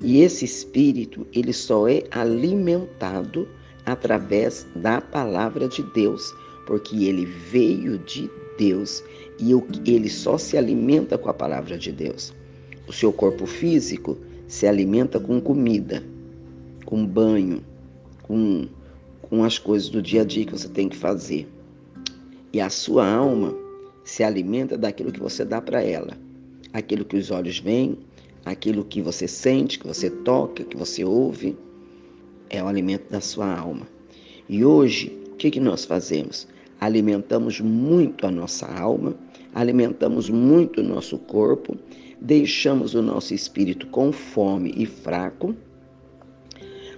E 0.03 0.21
esse 0.21 0.45
espírito, 0.45 1.27
ele 1.33 1.55
só 1.55 1.89
é 1.89 2.03
alimentado 2.11 3.49
através 3.87 4.67
da 4.77 5.01
palavra 5.01 5.69
de 5.69 5.83
Deus, 5.83 6.35
porque 6.67 7.05
ele 7.05 7.27
veio 7.27 7.99
de 7.99 8.31
Deus 8.59 9.03
e 9.39 9.53
ele 9.91 10.09
só 10.09 10.39
se 10.39 10.57
alimenta 10.57 11.19
com 11.19 11.29
a 11.29 11.35
palavra 11.35 11.77
de 11.77 11.93
Deus. 11.93 12.33
O 12.87 12.93
seu 12.93 13.13
corpo 13.13 13.47
físico 13.47 14.17
se 14.47 14.67
alimenta 14.67 15.19
com 15.19 15.41
comida, 15.41 16.03
com 16.85 17.05
banho, 17.05 17.63
com, 18.23 18.69
com 19.23 19.43
as 19.43 19.59
coisas 19.59 19.89
do 19.89 20.01
dia 20.01 20.23
a 20.23 20.25
dia 20.25 20.45
que 20.45 20.53
você 20.53 20.69
tem 20.69 20.89
que 20.89 20.97
fazer. 20.97 21.49
E 22.53 22.61
a 22.61 22.71
sua 22.71 23.07
alma 23.07 23.55
se 24.05 24.23
alimenta 24.23 24.77
daquilo 24.79 25.11
que 25.11 25.21
você 25.21 25.45
dá 25.45 25.61
para 25.61 25.83
ela, 25.83 26.17
aquilo 26.73 27.05
que 27.05 27.17
os 27.17 27.31
olhos 27.31 27.59
veem, 27.59 27.99
aquilo 28.45 28.85
que 28.85 29.01
você 29.01 29.27
sente, 29.27 29.79
que 29.79 29.87
você 29.87 30.11
toca, 30.11 30.63
que 30.63 30.77
você 30.77 31.05
ouve, 31.05 31.57
é 32.55 32.63
o 32.63 32.69
alimento 32.69 33.11
da 33.11 33.21
sua 33.21 33.53
alma. 33.53 33.87
E 34.49 34.65
hoje, 34.65 35.13
o 35.33 35.37
que, 35.37 35.51
que 35.51 35.61
nós 35.61 35.85
fazemos? 35.85 36.47
Alimentamos 36.81 37.61
muito 37.61 38.27
a 38.27 38.31
nossa 38.31 38.67
alma, 38.67 39.15
alimentamos 39.55 40.29
muito 40.29 40.81
o 40.81 40.85
nosso 40.85 41.19
corpo, 41.19 41.77
deixamos 42.21 42.95
o 42.95 43.03
nosso 43.03 43.35
espírito 43.35 43.87
com 43.89 44.13
fome 44.13 44.73
e 44.77 44.87
fraco. 44.87 45.55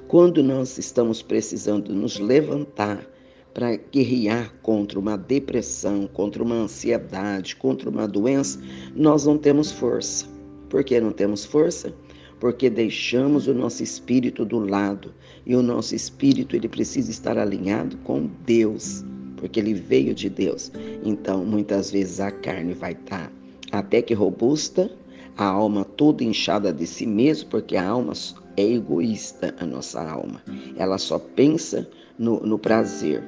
Quando 0.08 0.42
nós 0.42 0.78
estamos 0.78 1.22
precisando 1.22 1.94
nos 1.94 2.18
levantar 2.18 3.06
para 3.54 3.76
guerrear 3.76 4.52
contra 4.62 4.98
uma 4.98 5.16
depressão, 5.16 6.06
contra 6.06 6.42
uma 6.42 6.54
ansiedade, 6.56 7.56
contra 7.56 7.88
uma 7.88 8.06
doença, 8.06 8.60
nós 8.94 9.24
não 9.24 9.38
temos 9.38 9.72
força. 9.72 10.26
Por 10.68 10.84
que 10.84 11.00
não 11.00 11.12
temos 11.12 11.44
força? 11.44 11.94
Porque 12.38 12.68
deixamos 12.68 13.46
o 13.46 13.54
nosso 13.54 13.82
espírito 13.82 14.44
do 14.44 14.58
lado 14.58 15.14
e 15.44 15.54
o 15.54 15.62
nosso 15.62 15.94
espírito 15.94 16.54
ele 16.54 16.68
precisa 16.68 17.10
estar 17.10 17.38
alinhado 17.38 17.96
com 17.98 18.28
Deus, 18.44 19.04
porque 19.36 19.60
ele 19.60 19.74
veio 19.74 20.14
de 20.14 20.28
Deus. 20.28 20.70
Então, 21.04 21.44
muitas 21.44 21.90
vezes 21.90 22.20
a 22.20 22.30
carne 22.30 22.74
vai 22.74 22.92
estar 22.92 23.32
até 23.72 24.02
que 24.02 24.14
robusta, 24.14 24.90
a 25.36 25.44
alma 25.44 25.84
toda 25.84 26.24
inchada 26.24 26.72
de 26.72 26.86
si 26.86 27.06
mesmo, 27.06 27.48
porque 27.50 27.76
a 27.76 27.86
alma 27.86 28.12
é 28.56 28.62
egoísta, 28.62 29.54
a 29.58 29.66
nossa 29.66 30.00
alma. 30.00 30.42
Ela 30.76 30.98
só 30.98 31.18
pensa 31.18 31.88
no, 32.18 32.40
no 32.40 32.58
prazer. 32.58 33.22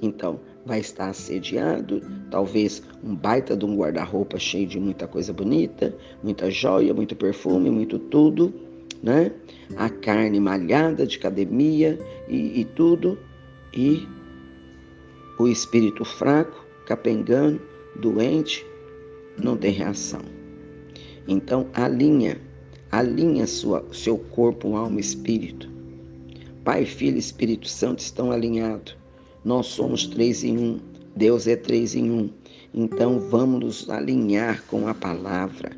Então, 0.00 0.40
vai 0.64 0.80
estar 0.80 1.08
assediado, 1.08 2.02
talvez 2.30 2.82
um 3.02 3.14
baita 3.14 3.56
de 3.56 3.64
um 3.64 3.76
guarda-roupa 3.76 4.38
cheio 4.38 4.66
de 4.66 4.78
muita 4.78 5.06
coisa 5.06 5.32
bonita, 5.32 5.96
muita 6.22 6.50
joia, 6.50 6.92
muito 6.92 7.16
perfume, 7.16 7.70
muito 7.70 7.98
tudo, 7.98 8.52
né? 9.02 9.32
A 9.76 9.88
carne 9.88 10.38
malhada 10.38 11.06
de 11.06 11.16
academia 11.16 11.98
e, 12.28 12.60
e 12.60 12.64
tudo, 12.64 13.18
e 13.72 14.06
o 15.38 15.48
espírito 15.48 16.04
fraco, 16.04 16.64
capengando, 16.86 17.60
doente, 17.96 18.66
não 19.42 19.56
tem 19.56 19.72
reação. 19.72 20.20
Então, 21.26 21.68
alinha, 21.72 22.40
alinha 22.90 23.46
sua, 23.46 23.86
seu 23.92 24.18
corpo, 24.18 24.76
alma 24.76 24.98
e 24.98 25.00
espírito. 25.00 25.70
Pai, 26.64 26.84
Filho 26.84 27.16
e 27.16 27.20
Espírito 27.20 27.66
Santo 27.66 28.00
estão 28.00 28.30
alinhados. 28.30 28.99
Nós 29.44 29.66
somos 29.66 30.06
três 30.06 30.44
em 30.44 30.58
um. 30.58 30.78
Deus 31.16 31.46
é 31.46 31.56
três 31.56 31.94
em 31.94 32.10
um. 32.10 32.30
Então 32.74 33.18
vamos 33.18 33.60
nos 33.60 33.90
alinhar 33.90 34.62
com 34.66 34.86
a 34.86 34.94
palavra. 34.94 35.72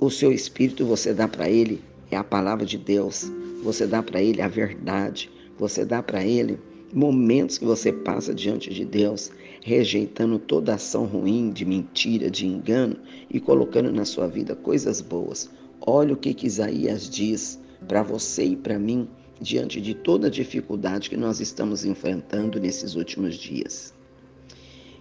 O 0.00 0.10
seu 0.10 0.32
espírito 0.32 0.84
você 0.84 1.12
dá 1.12 1.28
para 1.28 1.48
ele 1.48 1.82
é 2.10 2.16
a 2.16 2.24
palavra 2.24 2.64
de 2.64 2.78
Deus. 2.78 3.30
Você 3.62 3.86
dá 3.86 4.02
para 4.02 4.22
ele 4.22 4.40
a 4.40 4.48
verdade. 4.48 5.30
Você 5.58 5.84
dá 5.84 6.02
para 6.02 6.24
ele 6.24 6.58
momentos 6.92 7.58
que 7.58 7.64
você 7.64 7.92
passa 7.92 8.32
diante 8.32 8.72
de 8.72 8.84
Deus, 8.84 9.30
rejeitando 9.62 10.38
toda 10.38 10.74
ação 10.74 11.04
ruim, 11.04 11.50
de 11.50 11.64
mentira, 11.64 12.30
de 12.30 12.46
engano 12.46 12.96
e 13.28 13.40
colocando 13.40 13.92
na 13.92 14.04
sua 14.04 14.26
vida 14.26 14.54
coisas 14.54 15.00
boas. 15.00 15.50
Olha 15.80 16.14
o 16.14 16.16
que, 16.16 16.32
que 16.32 16.46
Isaías 16.46 17.10
diz 17.10 17.60
para 17.86 18.02
você 18.02 18.44
e 18.44 18.56
para 18.56 18.78
mim 18.78 19.08
diante 19.40 19.80
de 19.80 19.94
toda 19.94 20.28
a 20.28 20.30
dificuldade 20.30 21.10
que 21.10 21.16
nós 21.16 21.40
estamos 21.40 21.84
enfrentando 21.84 22.58
nesses 22.58 22.94
últimos 22.94 23.34
dias. 23.34 23.94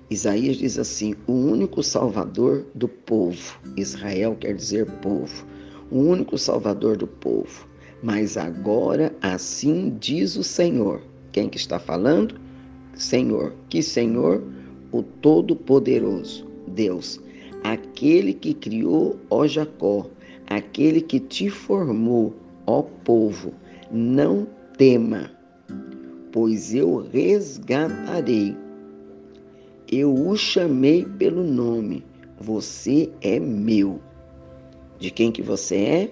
Isaías 0.10 0.58
diz 0.58 0.78
assim: 0.78 1.16
o 1.26 1.34
único 1.34 1.82
salvador 1.82 2.66
do 2.76 2.88
povo, 2.88 3.60
Israel 3.76 4.36
quer 4.40 4.56
dizer 4.56 4.86
povo, 5.02 5.46
o 5.90 6.00
único 6.00 6.38
salvador 6.38 6.98
do 6.98 7.08
povo. 7.08 7.68
Mas 8.04 8.38
agora 8.38 9.16
assim 9.22 9.98
diz 10.00 10.36
o 10.36 10.44
Senhor. 10.44 11.02
Quem 11.32 11.50
que 11.50 11.58
está 11.58 11.80
falando? 11.80 12.40
Senhor. 12.94 13.54
Que 13.70 13.82
Senhor? 13.82 14.44
O 14.92 15.02
Todo-Poderoso, 15.02 16.48
Deus, 16.68 17.20
aquele 17.64 18.34
que 18.34 18.54
criou, 18.54 19.20
ó 19.30 19.48
Jacó, 19.48 20.10
aquele 20.48 21.02
que 21.02 21.20
te 21.20 21.50
formou, 21.50 22.34
ó 22.66 22.84
povo 22.84 23.54
não 23.96 24.46
tema, 24.78 25.32
pois 26.32 26.76
eu 26.76 27.08
resgatarei. 27.14 28.56
Eu 29.90 30.14
o 30.14 30.36
chamei 30.36 31.06
pelo 31.18 31.44
nome. 31.44 32.04
Você 32.42 33.10
é 33.22 33.40
meu. 33.40 34.02
De 35.00 35.10
quem 35.10 35.32
que 35.32 35.42
você 35.42 35.76
é? 35.76 36.12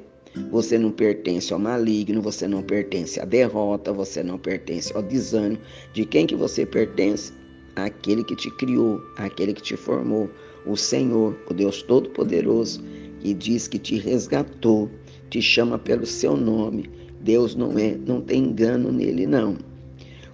Você 0.50 0.78
não 0.80 0.92
pertence 0.92 1.52
ao 1.52 1.60
maligno, 1.60 2.22
você 2.22 2.48
não 2.48 2.64
pertence 2.64 3.20
à 3.20 3.26
derrota, 3.26 3.92
você 3.92 4.24
não 4.24 4.40
pertence 4.40 4.96
ao 4.96 5.04
desânimo. 5.04 5.62
De 5.94 6.06
quem 6.06 6.26
que 6.26 6.36
você 6.36 6.66
pertence? 6.66 7.34
Aquele 7.76 8.24
que 8.24 8.36
te 8.36 8.50
criou, 8.52 9.02
aquele 9.18 9.54
que 9.54 9.62
te 9.62 9.76
formou, 9.76 10.30
o 10.66 10.78
Senhor, 10.78 11.36
o 11.50 11.54
Deus 11.54 11.84
Todo-Poderoso, 11.84 12.82
que 13.20 13.34
diz 13.34 13.68
que 13.68 13.78
te 13.78 13.98
resgatou, 13.98 14.90
te 15.30 15.42
chama 15.42 15.78
pelo 15.78 16.06
seu 16.06 16.38
nome 16.38 16.90
Deus 17.24 17.56
não 17.56 17.78
é, 17.80 17.96
não 17.96 18.22
tem 18.22 18.44
engano 18.44 18.92
nele 18.92 19.26
não. 19.26 19.58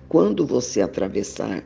Quando 0.08 0.46
você 0.46 0.81
atravessar 0.81 1.63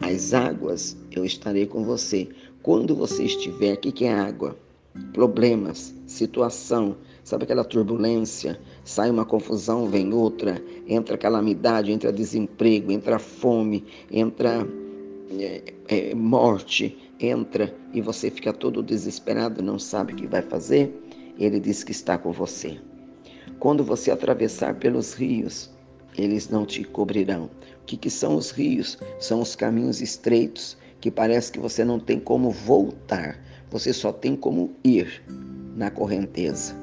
as 0.00 0.32
águas, 0.32 0.96
eu 1.10 1.24
estarei 1.24 1.66
com 1.66 1.84
você. 1.84 2.26
Quando 2.62 2.96
você 2.96 3.24
estiver, 3.24 3.74
o 3.74 3.76
que, 3.76 3.92
que 3.92 4.04
é 4.06 4.12
água? 4.12 4.56
Problemas, 5.12 5.94
situação, 6.06 6.96
sabe 7.22 7.44
aquela 7.44 7.64
turbulência? 7.64 8.58
Sai 8.82 9.10
uma 9.10 9.26
confusão, 9.26 9.90
vem 9.90 10.14
outra, 10.14 10.62
entra 10.88 11.18
calamidade, 11.18 11.92
entra 11.92 12.10
desemprego, 12.10 12.90
entra 12.90 13.18
fome, 13.18 13.84
entra 14.10 14.66
é, 15.38 15.74
é, 15.88 16.14
morte, 16.14 16.96
entra 17.20 17.74
e 17.92 18.00
você 18.00 18.30
fica 18.30 18.54
todo 18.54 18.82
desesperado, 18.82 19.62
não 19.62 19.78
sabe 19.78 20.14
o 20.14 20.16
que 20.16 20.26
vai 20.26 20.40
fazer. 20.40 20.92
Ele 21.38 21.60
diz 21.60 21.84
que 21.84 21.92
está 21.92 22.16
com 22.16 22.32
você. 22.32 22.80
Quando 23.58 23.82
você 23.82 24.10
atravessar 24.10 24.74
pelos 24.74 25.14
rios, 25.14 25.70
eles 26.16 26.48
não 26.48 26.66
te 26.66 26.84
cobrirão. 26.84 27.50
O 27.82 27.84
que, 27.86 27.96
que 27.96 28.10
são 28.10 28.36
os 28.36 28.50
rios? 28.50 28.98
São 29.18 29.40
os 29.40 29.56
caminhos 29.56 30.00
estreitos 30.00 30.76
que 31.00 31.10
parece 31.10 31.52
que 31.52 31.58
você 31.58 31.84
não 31.84 31.98
tem 31.98 32.18
como 32.18 32.50
voltar, 32.50 33.38
você 33.70 33.92
só 33.92 34.12
tem 34.12 34.36
como 34.36 34.72
ir 34.84 35.22
na 35.76 35.90
correnteza. 35.90 36.74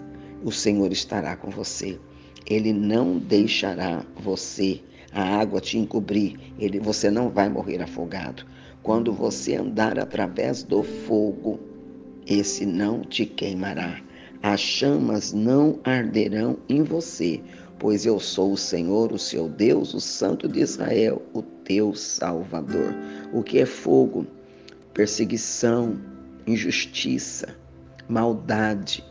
O 0.44 0.52
Senhor 0.52 0.92
estará 0.92 1.36
com 1.36 1.50
você. 1.50 2.00
Ele 2.46 2.74
não 2.74 3.18
deixará 3.18 4.06
você 4.18 4.82
a 5.12 5.22
água 5.22 5.62
te 5.62 5.78
encobrir. 5.78 6.40
Ele, 6.60 6.80
você 6.80 7.10
não 7.10 7.30
vai 7.30 7.50
morrer 7.50 7.82
afogado. 7.82 8.46
Quando 8.82 9.14
você 9.14 9.56
andar 9.56 9.98
através 9.98 10.64
do 10.64 10.84
fogo, 10.84 11.60
esse 12.28 12.66
não 12.66 13.02
te 13.02 13.26
queimará. 13.26 14.02
As 14.44 14.60
chamas 14.60 15.32
não 15.32 15.80
arderão 15.86 16.58
em 16.68 16.84
você, 16.84 17.42
pois 17.80 18.06
eu 18.06 18.20
sou 18.20 18.52
o 18.52 18.58
Senhor, 18.58 19.14
o 19.14 19.18
seu 19.18 19.48
Deus, 19.48 19.94
o 19.94 20.02
Santo 20.02 20.50
de 20.50 20.60
Israel, 20.60 21.22
o 21.34 21.42
teu 21.42 21.96
Salvador. 21.96 22.94
O 23.32 23.42
que 23.42 23.60
é 23.60 23.66
fogo? 23.66 24.28
Perseguição, 24.94 25.98
injustiça, 26.46 27.56
maldade, 28.10 29.02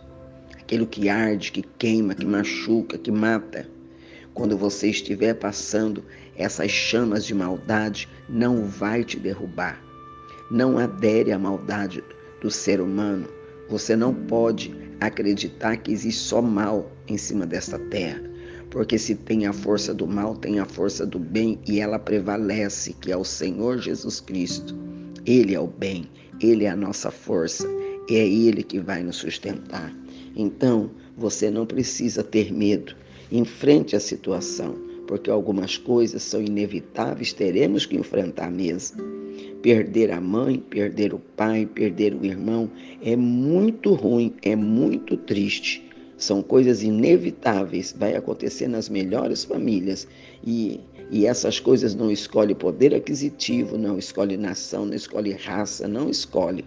aquilo 0.61 0.87
que 0.87 1.09
arde, 1.09 1.51
que 1.51 1.63
queima, 1.63 2.15
que 2.15 2.27
machuca, 2.27 2.99
que 2.99 3.11
mata. 3.11 3.67
Quando 4.35 4.55
você 4.55 4.91
estiver 4.91 5.33
passando 5.33 6.05
essas 6.37 6.71
chamas 6.71 7.25
de 7.25 7.35
maldade, 7.35 8.07
não 8.29 8.67
vai 8.67 9.03
te 9.03 9.19
derrubar. 9.19 9.83
Não 10.51 10.77
adere 10.77 11.33
à 11.33 11.39
maldade 11.39 12.05
do 12.43 12.51
ser 12.51 12.83
humano. 12.83 13.27
Você 13.71 13.97
não 13.97 14.13
pode 14.13 14.92
acreditar 15.07 15.77
que 15.77 15.93
existe 15.93 16.21
só 16.21 16.43
mal 16.43 16.91
em 17.09 17.17
cima 17.17 17.47
desta 17.47 17.79
terra. 17.79 18.23
Porque 18.71 18.99
se 18.99 19.15
tem 19.15 19.47
a 19.47 19.53
força 19.53 19.93
do 19.93 20.07
mal, 20.07 20.35
tem 20.37 20.59
a 20.59 20.65
força 20.65 21.05
do 21.05 21.19
bem 21.19 21.59
e 21.69 21.81
ela 21.81 21.99
prevalece, 21.99 22.95
que 22.95 23.13
é 23.13 23.17
o 23.17 23.25
Senhor 23.25 23.79
Jesus 23.79 24.21
Cristo. 24.21 24.75
Ele 25.27 25.55
é 25.55 25.61
o 25.61 25.67
bem, 25.67 26.09
ele 26.41 26.65
é 26.65 26.71
a 26.71 26.77
nossa 26.77 27.11
força, 27.11 27.69
é 28.09 28.27
ele 28.27 28.63
que 28.63 28.81
vai 28.81 29.03
nos 29.03 29.17
sustentar. 29.17 29.95
Então, 30.35 30.91
você 31.17 31.51
não 31.51 31.67
precisa 31.67 32.23
ter 32.23 32.53
medo. 32.53 32.97
Enfrente 33.31 33.95
a 33.95 34.01
situação, 34.01 34.75
porque 35.07 35.31
algumas 35.31 35.77
coisas 35.77 36.23
são 36.23 36.41
inevitáveis, 36.41 37.33
teremos 37.33 37.87
que 37.87 37.97
enfrentar 37.97 38.51
mesmo. 38.51 39.03
Perder 39.63 40.11
a 40.11 40.21
mãe, 40.21 40.59
perder 40.59 41.15
o 41.15 41.21
pai, 41.21 41.67
perder 41.67 42.15
o 42.15 42.27
irmão 42.27 42.69
é 43.01 43.15
muito 43.15 43.95
ruim, 43.95 44.35
é 44.43 44.57
muito 44.57 45.17
triste. 45.17 45.89
São 46.17 46.43
coisas 46.43 46.83
inevitáveis, 46.83 47.95
vai 47.97 48.17
acontecer 48.17 48.67
nas 48.67 48.89
melhores 48.89 49.45
famílias. 49.45 50.09
E, 50.45 50.81
e 51.13 51.27
essas 51.27 51.61
coisas 51.61 51.95
não 51.95 52.11
escolhe 52.11 52.57
poder 52.57 52.93
aquisitivo, 52.93 53.79
não 53.79 53.99
escolhe 53.99 54.37
nação, 54.37 54.85
não 54.85 54.95
escolhe 54.95 55.33
raça, 55.33 55.87
não 55.87 56.11
escolhe. 56.11 56.65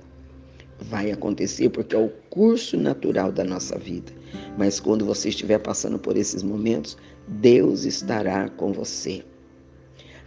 Vai 0.79 1.11
acontecer 1.11 1.69
porque 1.69 1.95
é 1.95 1.99
o 1.99 2.11
curso 2.29 2.77
natural 2.77 3.29
da 3.29 3.43
nossa 3.43 3.77
vida. 3.77 4.11
Mas 4.57 4.79
quando 4.79 5.05
você 5.05 5.27
estiver 5.27 5.59
passando 5.59 5.99
por 5.99 6.15
esses 6.15 6.43
momentos, 6.43 6.97
Deus 7.27 7.83
estará 7.83 8.47
com 8.49 8.71
você. 8.71 9.21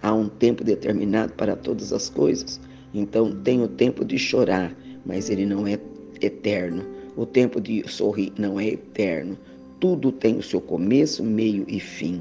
Há 0.02 0.12
um 0.12 0.28
tempo 0.28 0.62
determinado 0.62 1.32
para 1.32 1.56
todas 1.56 1.92
as 1.92 2.08
coisas. 2.08 2.60
Então 2.94 3.32
tem 3.42 3.62
o 3.62 3.68
tempo 3.68 4.04
de 4.04 4.18
chorar, 4.18 4.74
mas 5.04 5.28
ele 5.28 5.44
não 5.44 5.66
é 5.66 5.78
eterno. 6.20 6.84
O 7.16 7.26
tempo 7.26 7.60
de 7.60 7.82
sorrir 7.88 8.32
não 8.38 8.58
é 8.60 8.68
eterno. 8.68 9.36
Tudo 9.80 10.12
tem 10.12 10.36
o 10.36 10.42
seu 10.42 10.60
começo, 10.60 11.22
meio 11.22 11.64
e 11.68 11.80
fim. 11.80 12.20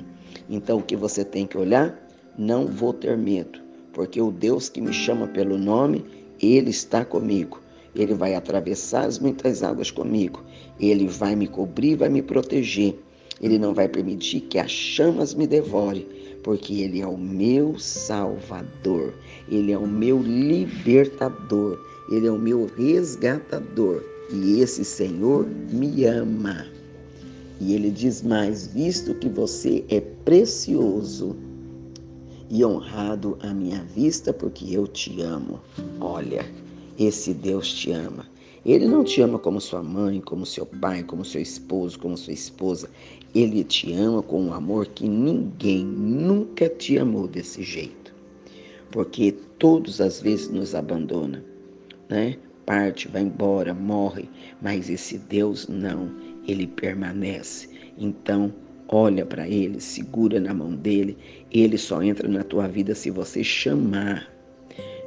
Então 0.49 0.79
o 0.79 0.83
que 0.83 0.95
você 0.95 1.23
tem 1.23 1.45
que 1.45 1.57
olhar? 1.57 2.07
Não 2.37 2.67
vou 2.67 2.93
ter 2.93 3.17
medo, 3.17 3.59
porque 3.93 4.21
o 4.21 4.31
Deus 4.31 4.69
que 4.69 4.79
me 4.79 4.93
chama 4.93 5.27
pelo 5.27 5.57
nome, 5.57 6.05
ele 6.41 6.69
está 6.69 7.03
comigo. 7.03 7.59
Ele 7.95 8.13
vai 8.13 8.35
atravessar 8.35 9.05
as 9.05 9.17
muitas 9.17 9.63
águas 9.63 9.89
comigo. 9.89 10.43
Ele 10.79 11.07
vai 11.07 11.35
me 11.35 11.47
cobrir, 11.47 11.95
vai 11.95 12.09
me 12.09 12.21
proteger. 12.21 12.95
Ele 13.41 13.57
não 13.57 13.73
vai 13.73 13.87
permitir 13.87 14.41
que 14.41 14.59
as 14.59 14.71
chamas 14.71 15.33
me 15.33 15.47
devorem, 15.47 16.07
porque 16.47 16.75
Ele 16.75 17.01
é 17.01 17.05
o 17.05 17.17
meu 17.17 17.77
Salvador, 17.77 19.13
Ele 19.49 19.73
é 19.73 19.77
o 19.77 19.85
meu 19.85 20.17
libertador, 20.23 21.77
Ele 22.09 22.25
é 22.25 22.31
o 22.31 22.39
meu 22.39 22.69
resgatador. 22.77 24.01
E 24.31 24.61
esse 24.61 24.85
Senhor 24.85 25.45
me 25.45 26.05
ama. 26.05 26.65
E 27.59 27.73
ele 27.73 27.91
diz 27.91 28.21
mais: 28.21 28.65
visto 28.67 29.13
que 29.15 29.27
você 29.27 29.83
é 29.89 29.99
precioso 29.99 31.35
e 32.49 32.63
honrado 32.63 33.37
à 33.41 33.53
minha 33.53 33.83
vista, 33.83 34.31
porque 34.31 34.73
eu 34.73 34.87
te 34.87 35.21
amo. 35.21 35.59
Olha, 35.99 36.45
esse 36.97 37.33
Deus 37.33 37.73
te 37.73 37.91
ama. 37.91 38.25
Ele 38.65 38.87
não 38.87 39.03
te 39.03 39.21
ama 39.21 39.39
como 39.39 39.61
sua 39.61 39.83
mãe, 39.83 40.19
como 40.21 40.45
seu 40.45 40.65
pai, 40.65 41.03
como 41.03 41.23
seu 41.23 41.41
esposo, 41.41 41.99
como 41.99 42.17
sua 42.17 42.33
esposa. 42.33 42.89
Ele 43.33 43.63
te 43.63 43.93
ama 43.93 44.21
com 44.21 44.41
um 44.41 44.53
amor 44.53 44.87
que 44.87 45.07
ninguém 45.07 45.85
nunca 45.85 46.67
te 46.69 46.97
amou 46.97 47.27
desse 47.27 47.63
jeito. 47.63 48.13
Porque 48.91 49.31
todos 49.59 50.01
às 50.01 50.21
vezes 50.21 50.49
nos 50.49 50.73
abandona, 50.73 51.43
né? 52.09 52.37
parte, 52.67 53.07
vai 53.07 53.21
embora, 53.21 53.73
morre, 53.73 54.29
mas 54.61 54.89
esse 54.89 55.17
Deus 55.17 55.69
não, 55.69 56.11
ele 56.45 56.67
permanece. 56.67 57.69
Então, 57.97 58.53
olha 58.89 59.25
para 59.25 59.47
ele, 59.47 59.79
segura 59.79 60.37
na 60.37 60.53
mão 60.53 60.75
dele, 60.75 61.17
ele 61.49 61.77
só 61.77 62.03
entra 62.03 62.27
na 62.27 62.43
tua 62.43 62.67
vida 62.67 62.93
se 62.93 63.09
você 63.09 63.41
chamar. 63.41 64.36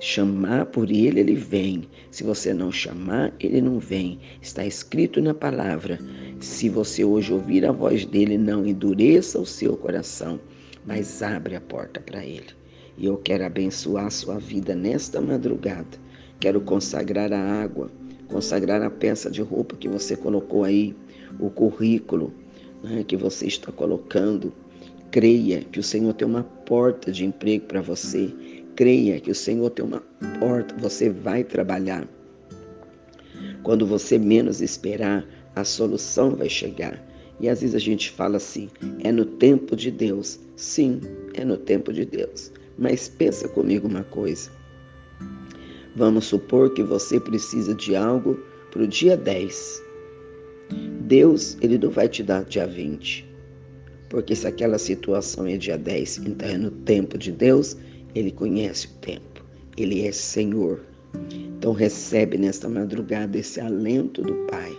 Chamar 0.00 0.66
por 0.66 0.90
ele, 0.90 1.20
ele 1.20 1.34
vem. 1.34 1.84
Se 2.10 2.24
você 2.24 2.52
não 2.52 2.72
chamar, 2.72 3.32
ele 3.38 3.60
não 3.60 3.78
vem. 3.78 4.18
Está 4.42 4.66
escrito 4.66 5.20
na 5.20 5.34
palavra. 5.34 5.98
Se 6.40 6.68
você 6.68 7.04
hoje 7.04 7.32
ouvir 7.32 7.64
a 7.64 7.72
voz 7.72 8.04
dele, 8.04 8.36
não 8.36 8.66
endureça 8.66 9.38
o 9.38 9.46
seu 9.46 9.76
coração, 9.76 10.40
mas 10.84 11.22
abre 11.22 11.54
a 11.54 11.60
porta 11.60 12.00
para 12.00 12.24
ele. 12.24 12.48
E 12.98 13.06
eu 13.06 13.18
quero 13.18 13.44
abençoar 13.44 14.06
a 14.06 14.10
sua 14.10 14.38
vida 14.38 14.74
nesta 14.74 15.20
madrugada 15.20 16.10
Quero 16.40 16.58
consagrar 16.62 17.30
a 17.34 17.62
água, 17.62 17.90
consagrar 18.26 18.82
a 18.82 18.88
peça 18.88 19.30
de 19.30 19.42
roupa 19.42 19.76
que 19.76 19.86
você 19.86 20.16
colocou 20.16 20.64
aí, 20.64 20.96
o 21.38 21.50
currículo 21.50 22.32
né, 22.82 23.04
que 23.06 23.14
você 23.14 23.46
está 23.46 23.70
colocando. 23.70 24.50
Creia 25.10 25.60
que 25.60 25.78
o 25.78 25.82
Senhor 25.82 26.14
tem 26.14 26.26
uma 26.26 26.42
porta 26.42 27.12
de 27.12 27.26
emprego 27.26 27.66
para 27.66 27.82
você. 27.82 28.32
Creia 28.80 29.20
que 29.20 29.30
o 29.30 29.34
Senhor 29.34 29.68
tem 29.68 29.84
uma 29.84 30.02
porta, 30.38 30.74
você 30.78 31.10
vai 31.10 31.44
trabalhar. 31.44 32.08
Quando 33.62 33.86
você 33.86 34.18
menos 34.18 34.62
esperar, 34.62 35.28
a 35.54 35.64
solução 35.64 36.34
vai 36.34 36.48
chegar. 36.48 36.98
E 37.38 37.46
às 37.50 37.60
vezes 37.60 37.76
a 37.76 37.78
gente 37.78 38.10
fala 38.10 38.38
assim: 38.38 38.70
é 39.04 39.12
no 39.12 39.26
tempo 39.26 39.76
de 39.76 39.90
Deus. 39.90 40.40
Sim, 40.56 40.98
é 41.34 41.44
no 41.44 41.58
tempo 41.58 41.92
de 41.92 42.06
Deus. 42.06 42.50
Mas 42.78 43.06
pensa 43.06 43.46
comigo 43.48 43.86
uma 43.86 44.04
coisa. 44.04 44.50
Vamos 45.94 46.24
supor 46.24 46.72
que 46.72 46.82
você 46.82 47.20
precisa 47.20 47.74
de 47.74 47.94
algo 47.94 48.42
para 48.70 48.82
o 48.82 48.88
dia 48.88 49.14
10. 49.14 49.82
Deus, 51.02 51.58
ele 51.60 51.76
não 51.76 51.90
vai 51.90 52.08
te 52.08 52.22
dar 52.22 52.44
dia 52.44 52.66
20. 52.66 53.28
Porque 54.08 54.34
se 54.34 54.46
aquela 54.46 54.78
situação 54.78 55.46
é 55.46 55.58
dia 55.58 55.76
10, 55.76 56.22
então 56.26 56.48
é 56.48 56.56
no 56.56 56.70
tempo 56.70 57.18
de 57.18 57.30
Deus, 57.30 57.76
ele 58.14 58.30
conhece 58.30 58.86
o 58.86 58.90
tempo. 59.00 59.44
Ele 59.76 60.06
é 60.06 60.12
Senhor. 60.12 60.80
Então 61.32 61.72
recebe 61.72 62.38
nesta 62.38 62.68
madrugada 62.68 63.38
esse 63.38 63.60
alento 63.60 64.22
do 64.22 64.34
Pai. 64.46 64.74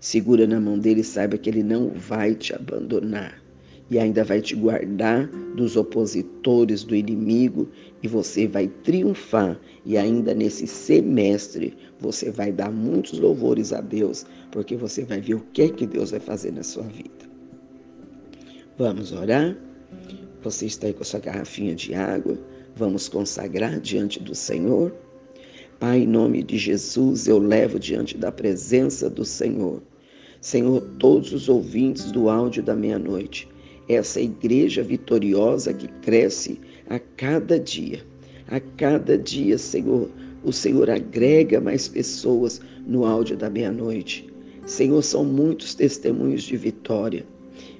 Segura 0.00 0.46
na 0.46 0.60
mão 0.60 0.78
dele 0.78 1.00
e 1.00 1.04
saiba 1.04 1.38
que 1.38 1.48
ele 1.48 1.62
não 1.62 1.90
vai 1.90 2.34
te 2.34 2.54
abandonar 2.54 3.44
e 3.90 3.98
ainda 3.98 4.24
vai 4.24 4.40
te 4.40 4.54
guardar 4.54 5.26
dos 5.56 5.76
opositores 5.76 6.84
do 6.84 6.94
inimigo 6.96 7.68
e 8.02 8.08
você 8.08 8.46
vai 8.46 8.68
triunfar. 8.68 9.58
E 9.84 9.96
ainda 9.96 10.34
nesse 10.34 10.66
semestre 10.66 11.76
você 12.00 12.30
vai 12.30 12.50
dar 12.50 12.70
muitos 12.70 13.18
louvores 13.18 13.72
a 13.72 13.80
Deus, 13.80 14.26
porque 14.50 14.76
você 14.76 15.04
vai 15.04 15.20
ver 15.20 15.34
o 15.34 15.46
que 15.52 15.62
é 15.62 15.68
que 15.68 15.86
Deus 15.86 16.10
vai 16.10 16.20
fazer 16.20 16.52
na 16.52 16.62
sua 16.62 16.84
vida. 16.84 17.24
Vamos 18.78 19.12
orar? 19.12 19.56
Você 20.44 20.66
está 20.66 20.86
aí 20.86 20.92
com 20.92 21.02
a 21.02 21.06
sua 21.06 21.20
garrafinha 21.20 21.74
de 21.74 21.94
água? 21.94 22.38
Vamos 22.76 23.08
consagrar 23.08 23.80
diante 23.80 24.20
do 24.20 24.34
Senhor? 24.34 24.94
Pai, 25.80 26.00
em 26.00 26.06
nome 26.06 26.42
de 26.42 26.58
Jesus, 26.58 27.26
eu 27.26 27.38
levo 27.38 27.78
diante 27.78 28.18
da 28.18 28.30
presença 28.30 29.08
do 29.08 29.24
Senhor. 29.24 29.82
Senhor, 30.42 30.82
todos 30.98 31.32
os 31.32 31.48
ouvintes 31.48 32.12
do 32.12 32.28
áudio 32.28 32.62
da 32.62 32.76
meia-noite 32.76 33.48
essa 33.88 34.20
igreja 34.20 34.82
vitoriosa 34.82 35.72
que 35.72 35.88
cresce 36.00 36.60
a 36.88 36.98
cada 36.98 37.58
dia. 37.58 38.04
A 38.48 38.60
cada 38.60 39.16
dia, 39.16 39.58
Senhor, 39.58 40.10
o 40.42 40.52
Senhor 40.52 40.90
agrega 40.90 41.60
mais 41.60 41.88
pessoas 41.88 42.60
no 42.86 43.04
áudio 43.06 43.36
da 43.36 43.48
meia-noite. 43.48 44.26
Senhor, 44.66 45.02
são 45.02 45.24
muitos 45.24 45.74
testemunhos 45.74 46.42
de 46.42 46.56
vitória. 46.56 47.26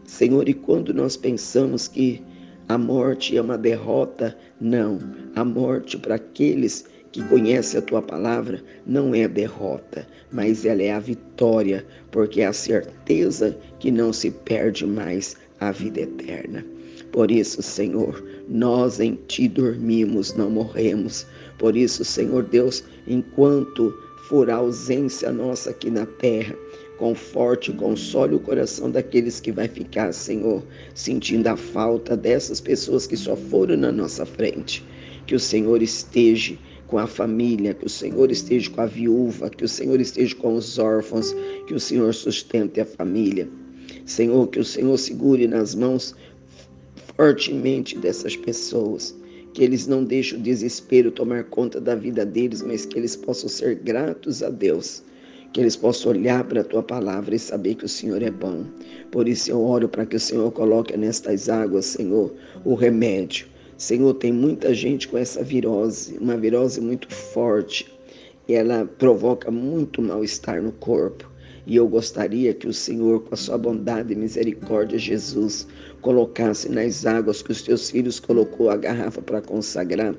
Senhor, 0.04 0.48
e 0.48 0.54
quando 0.54 0.92
nós 0.92 1.16
pensamos 1.16 1.88
que 1.88 2.22
a 2.66 2.78
morte 2.78 3.36
é 3.36 3.42
uma 3.42 3.58
derrota, 3.58 4.36
não. 4.58 4.98
A 5.36 5.44
morte 5.44 5.98
para 5.98 6.14
aqueles 6.14 6.86
que 7.12 7.22
conhece 7.24 7.76
a 7.76 7.82
tua 7.82 8.00
palavra, 8.00 8.62
não 8.86 9.14
é 9.14 9.28
derrota, 9.28 10.06
mas 10.32 10.64
ela 10.64 10.82
é 10.82 10.90
a 10.90 10.98
vitória, 10.98 11.84
porque 12.10 12.40
é 12.40 12.46
a 12.46 12.52
certeza 12.52 13.56
que 13.78 13.90
não 13.90 14.12
se 14.12 14.30
perde 14.30 14.86
mais 14.86 15.36
a 15.60 15.70
vida 15.70 16.00
eterna. 16.00 16.64
Por 17.12 17.30
isso, 17.30 17.62
Senhor, 17.62 18.24
nós 18.48 18.98
em 18.98 19.14
Ti 19.28 19.46
dormimos, 19.46 20.34
não 20.34 20.50
morremos. 20.50 21.26
Por 21.58 21.76
isso, 21.76 22.02
Senhor 22.04 22.42
Deus, 22.44 22.82
enquanto 23.06 23.94
for 24.28 24.50
a 24.50 24.56
ausência 24.56 25.30
nossa 25.30 25.70
aqui 25.70 25.90
na 25.90 26.06
terra, 26.06 26.56
conforte 26.98 27.72
console 27.72 28.36
o 28.36 28.40
coração 28.40 28.90
daqueles 28.90 29.40
que 29.40 29.50
vai 29.50 29.68
ficar, 29.68 30.12
Senhor, 30.12 30.62
sentindo 30.94 31.48
a 31.48 31.56
falta 31.56 32.16
dessas 32.16 32.60
pessoas 32.60 33.06
que 33.06 33.16
só 33.16 33.36
foram 33.36 33.76
na 33.76 33.90
nossa 33.90 34.24
frente. 34.24 34.84
Que 35.26 35.34
o 35.34 35.40
Senhor 35.40 35.82
esteja 35.82 36.56
com 36.86 36.98
a 36.98 37.06
família, 37.06 37.74
que 37.74 37.86
o 37.86 37.90
Senhor 37.90 38.30
esteja 38.30 38.70
com 38.70 38.80
a 38.80 38.86
viúva, 38.86 39.50
que 39.50 39.64
o 39.64 39.68
Senhor 39.68 40.00
esteja 40.00 40.34
com 40.36 40.54
os 40.54 40.78
órfãos, 40.78 41.34
que 41.66 41.74
o 41.74 41.80
Senhor 41.80 42.14
sustente 42.14 42.80
a 42.80 42.84
família. 42.84 43.48
Senhor, 44.06 44.46
que 44.48 44.60
o 44.60 44.64
Senhor 44.64 44.96
segure 44.98 45.46
nas 45.46 45.74
mãos 45.74 46.14
fortemente 47.16 47.98
dessas 47.98 48.36
pessoas. 48.36 49.14
Que 49.52 49.62
eles 49.62 49.86
não 49.86 50.04
deixem 50.04 50.38
o 50.38 50.42
desespero 50.42 51.10
tomar 51.10 51.44
conta 51.44 51.80
da 51.80 51.94
vida 51.94 52.26
deles, 52.26 52.60
mas 52.60 52.84
que 52.84 52.98
eles 52.98 53.14
possam 53.16 53.48
ser 53.48 53.76
gratos 53.76 54.42
a 54.42 54.50
Deus. 54.50 55.02
Que 55.54 55.60
eles 55.60 55.76
possam 55.76 56.10
olhar 56.10 56.42
para 56.42 56.62
a 56.62 56.64
tua 56.64 56.82
palavra 56.82 57.32
e 57.32 57.38
saber 57.38 57.76
que 57.76 57.84
o 57.84 57.88
Senhor 57.88 58.20
é 58.20 58.30
bom. 58.30 58.64
Por 59.12 59.28
isso 59.28 59.52
eu 59.52 59.64
oro 59.64 59.88
para 59.88 60.04
que 60.04 60.16
o 60.16 60.20
Senhor 60.20 60.50
coloque 60.50 60.96
nestas 60.96 61.48
águas, 61.48 61.86
Senhor, 61.86 62.34
o 62.64 62.74
remédio. 62.74 63.46
Senhor, 63.78 64.14
tem 64.14 64.32
muita 64.32 64.74
gente 64.74 65.06
com 65.06 65.16
essa 65.16 65.44
virose, 65.44 66.18
uma 66.18 66.36
virose 66.36 66.80
muito 66.80 67.08
forte. 67.08 67.86
E 68.48 68.54
ela 68.54 68.84
provoca 68.98 69.48
muito 69.48 70.02
mal-estar 70.02 70.60
no 70.60 70.72
corpo. 70.72 71.30
E 71.68 71.76
eu 71.76 71.86
gostaria 71.86 72.52
que 72.52 72.66
o 72.66 72.74
Senhor, 72.74 73.22
com 73.22 73.34
a 73.34 73.38
sua 73.38 73.56
bondade 73.56 74.12
e 74.12 74.16
misericórdia, 74.16 74.98
Jesus, 74.98 75.68
colocasse 76.00 76.68
nas 76.68 77.06
águas 77.06 77.42
que 77.42 77.52
os 77.52 77.62
teus 77.62 77.90
filhos 77.90 78.18
colocou 78.18 78.70
a 78.70 78.76
garrafa 78.76 79.22
para 79.22 79.40
consagrar 79.40 80.16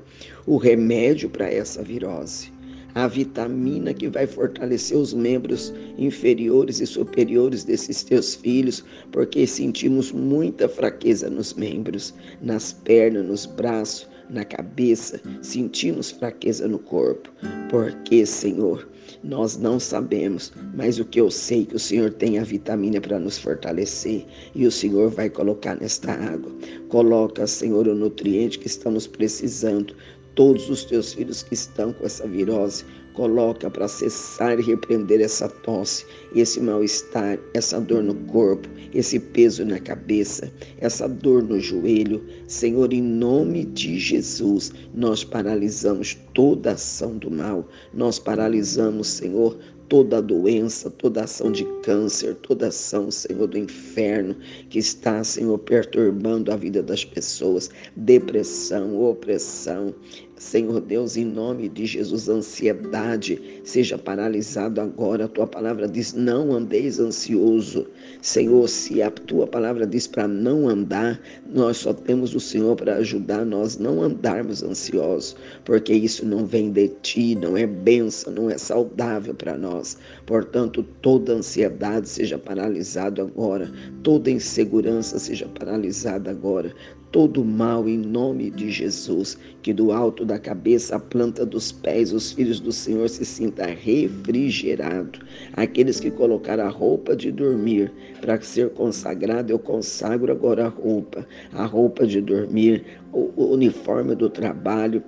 o 0.47 0.55
remédio 0.55 1.29
para 1.29 1.51
essa 1.51 1.83
virose. 1.83 2.54
A 2.95 3.07
vitamina 3.07 3.93
que 3.93 4.07
vai 4.07 4.25
fortalecer 4.25 4.97
os 4.97 5.13
membros 5.13 5.73
inferiores 5.97 6.79
e 6.79 6.87
superiores 6.87 7.65
desses 7.65 8.03
teus 8.03 8.35
filhos, 8.35 8.83
porque 9.11 9.45
sentimos 9.45 10.13
muita 10.13 10.69
fraqueza 10.69 11.29
nos 11.29 11.53
membros, 11.53 12.13
nas 12.41 12.71
pernas, 12.71 13.25
nos 13.25 13.45
braços, 13.45 14.07
na 14.29 14.43
cabeça, 14.43 15.21
sentimos 15.41 16.11
fraqueza 16.11 16.67
no 16.67 16.79
corpo. 16.79 17.31
Porque, 17.69 18.25
Senhor, 18.25 18.87
nós 19.23 19.57
não 19.57 19.79
sabemos, 19.79 20.51
mas 20.73 20.99
o 20.99 21.05
que 21.05 21.19
eu 21.19 21.29
sei 21.29 21.63
é 21.63 21.65
que 21.65 21.75
o 21.75 21.79
Senhor 21.79 22.11
tem 22.13 22.39
a 22.39 22.43
vitamina 22.43 22.99
para 22.99 23.19
nos 23.19 23.37
fortalecer 23.37 24.25
e 24.53 24.65
o 24.65 24.71
Senhor 24.71 25.09
vai 25.09 25.29
colocar 25.29 25.75
nesta 25.79 26.11
água. 26.11 26.51
Coloca, 26.89 27.45
Senhor, 27.45 27.87
o 27.87 27.95
nutriente 27.95 28.59
que 28.59 28.67
estamos 28.67 29.05
precisando. 29.05 29.95
Todos 30.35 30.69
os 30.69 30.83
teus 30.83 31.13
filhos 31.13 31.41
que 31.43 31.53
estão 31.53 31.93
com 31.93 32.05
essa 32.05 32.27
virose, 32.27 32.85
coloca 33.13 33.69
para 33.69 33.87
cessar 33.87 34.59
e 34.59 34.61
repreender 34.61 35.21
essa 35.21 35.47
tosse, 35.47 36.05
esse 36.41 36.59
mal-estar, 36.59 37.39
essa 37.53 37.79
dor 37.79 38.03
no 38.03 38.15
corpo, 38.25 38.67
esse 38.93 39.19
peso 39.19 39.65
na 39.65 39.79
cabeça, 39.79 40.51
essa 40.79 41.07
dor 41.07 41.43
no 41.43 41.59
joelho. 41.59 42.23
Senhor, 42.47 42.91
em 42.93 43.01
nome 43.01 43.65
de 43.65 43.99
Jesus, 43.99 44.71
nós 44.93 45.23
paralisamos 45.23 46.17
toda 46.33 46.71
ação 46.71 47.17
do 47.17 47.31
mal, 47.31 47.67
nós 47.93 48.19
paralisamos, 48.19 49.07
Senhor, 49.07 49.57
toda 49.89 50.21
doença, 50.21 50.89
toda 50.89 51.23
ação 51.23 51.51
de 51.51 51.63
câncer, 51.83 52.35
toda 52.35 52.67
ação, 52.67 53.11
Senhor, 53.11 53.47
do 53.47 53.57
inferno 53.57 54.35
que 54.69 54.79
está, 54.79 55.23
Senhor, 55.23 55.57
perturbando 55.59 56.51
a 56.51 56.55
vida 56.55 56.81
das 56.81 57.05
pessoas, 57.05 57.69
depressão, 57.95 58.99
opressão. 58.99 59.93
Senhor 60.37 60.81
Deus, 60.81 61.15
em 61.15 61.23
nome 61.23 61.69
de 61.69 61.85
Jesus, 61.85 62.27
ansiedade 62.27 63.61
seja 63.63 63.97
paralisado 63.97 64.81
agora. 64.81 65.25
A 65.25 65.29
tua 65.29 65.47
palavra 65.47 65.87
diz: 65.87 66.13
não 66.25 66.51
andeis 66.53 66.99
ansioso. 66.99 67.85
Senhor, 68.21 68.67
se 68.67 69.01
a 69.03 69.11
tua 69.11 69.45
palavra 69.45 69.85
diz 69.85 70.07
para 70.07 70.27
não 70.27 70.67
andar, 70.67 71.21
nós 71.53 71.77
só 71.77 71.93
temos 71.93 72.33
o 72.33 72.39
Senhor 72.39 72.75
para 72.75 72.95
ajudar 72.95 73.45
nós 73.45 73.77
não 73.77 74.01
andarmos 74.01 74.63
ansiosos, 74.63 75.35
porque 75.63 75.93
isso 75.93 76.25
não 76.25 76.43
vem 76.43 76.71
de 76.71 76.87
ti, 77.03 77.35
não 77.35 77.55
é 77.55 77.67
benção, 77.67 78.33
não 78.33 78.49
é 78.49 78.57
saudável 78.57 79.35
para 79.35 79.55
nós. 79.55 79.97
Portanto, 80.25 80.83
toda 81.03 81.33
ansiedade 81.33 82.09
seja 82.09 82.39
paralisada 82.39 83.21
agora, 83.21 83.71
toda 84.01 84.31
insegurança 84.31 85.19
seja 85.19 85.47
paralisada 85.59 86.31
agora, 86.31 86.73
todo 87.11 87.43
mal 87.43 87.87
em 87.87 87.97
nome 87.97 88.49
de 88.51 88.69
Jesus, 88.69 89.37
que 89.61 89.73
do 89.73 89.91
alto 89.91 90.25
da 90.25 90.37
cabeça 90.37 90.95
à 90.95 90.99
planta 90.99 91.45
dos 91.45 91.71
pés 91.71 92.11
os 92.11 92.31
filhos 92.31 92.59
do 92.59 92.71
Senhor 92.71 93.07
se 93.09 93.25
sinta 93.25 93.65
refrigerado. 93.65 95.19
Aqueles 95.53 95.99
que 95.99 96.11
colocaram 96.11 96.65
a 96.65 96.69
roupa 96.69 97.15
de 97.15 97.31
dormir 97.31 97.91
para 98.21 98.39
ser 98.41 98.69
consagrado, 98.71 99.51
eu 99.51 99.59
consagro 99.59 100.31
agora 100.31 100.65
a 100.65 100.69
roupa, 100.69 101.25
a 101.53 101.65
roupa 101.65 102.05
de 102.05 102.21
dormir, 102.21 102.83
o 103.13 103.53
uniforme 103.53 104.13
do 104.13 104.29
trabalho, 104.29 105.01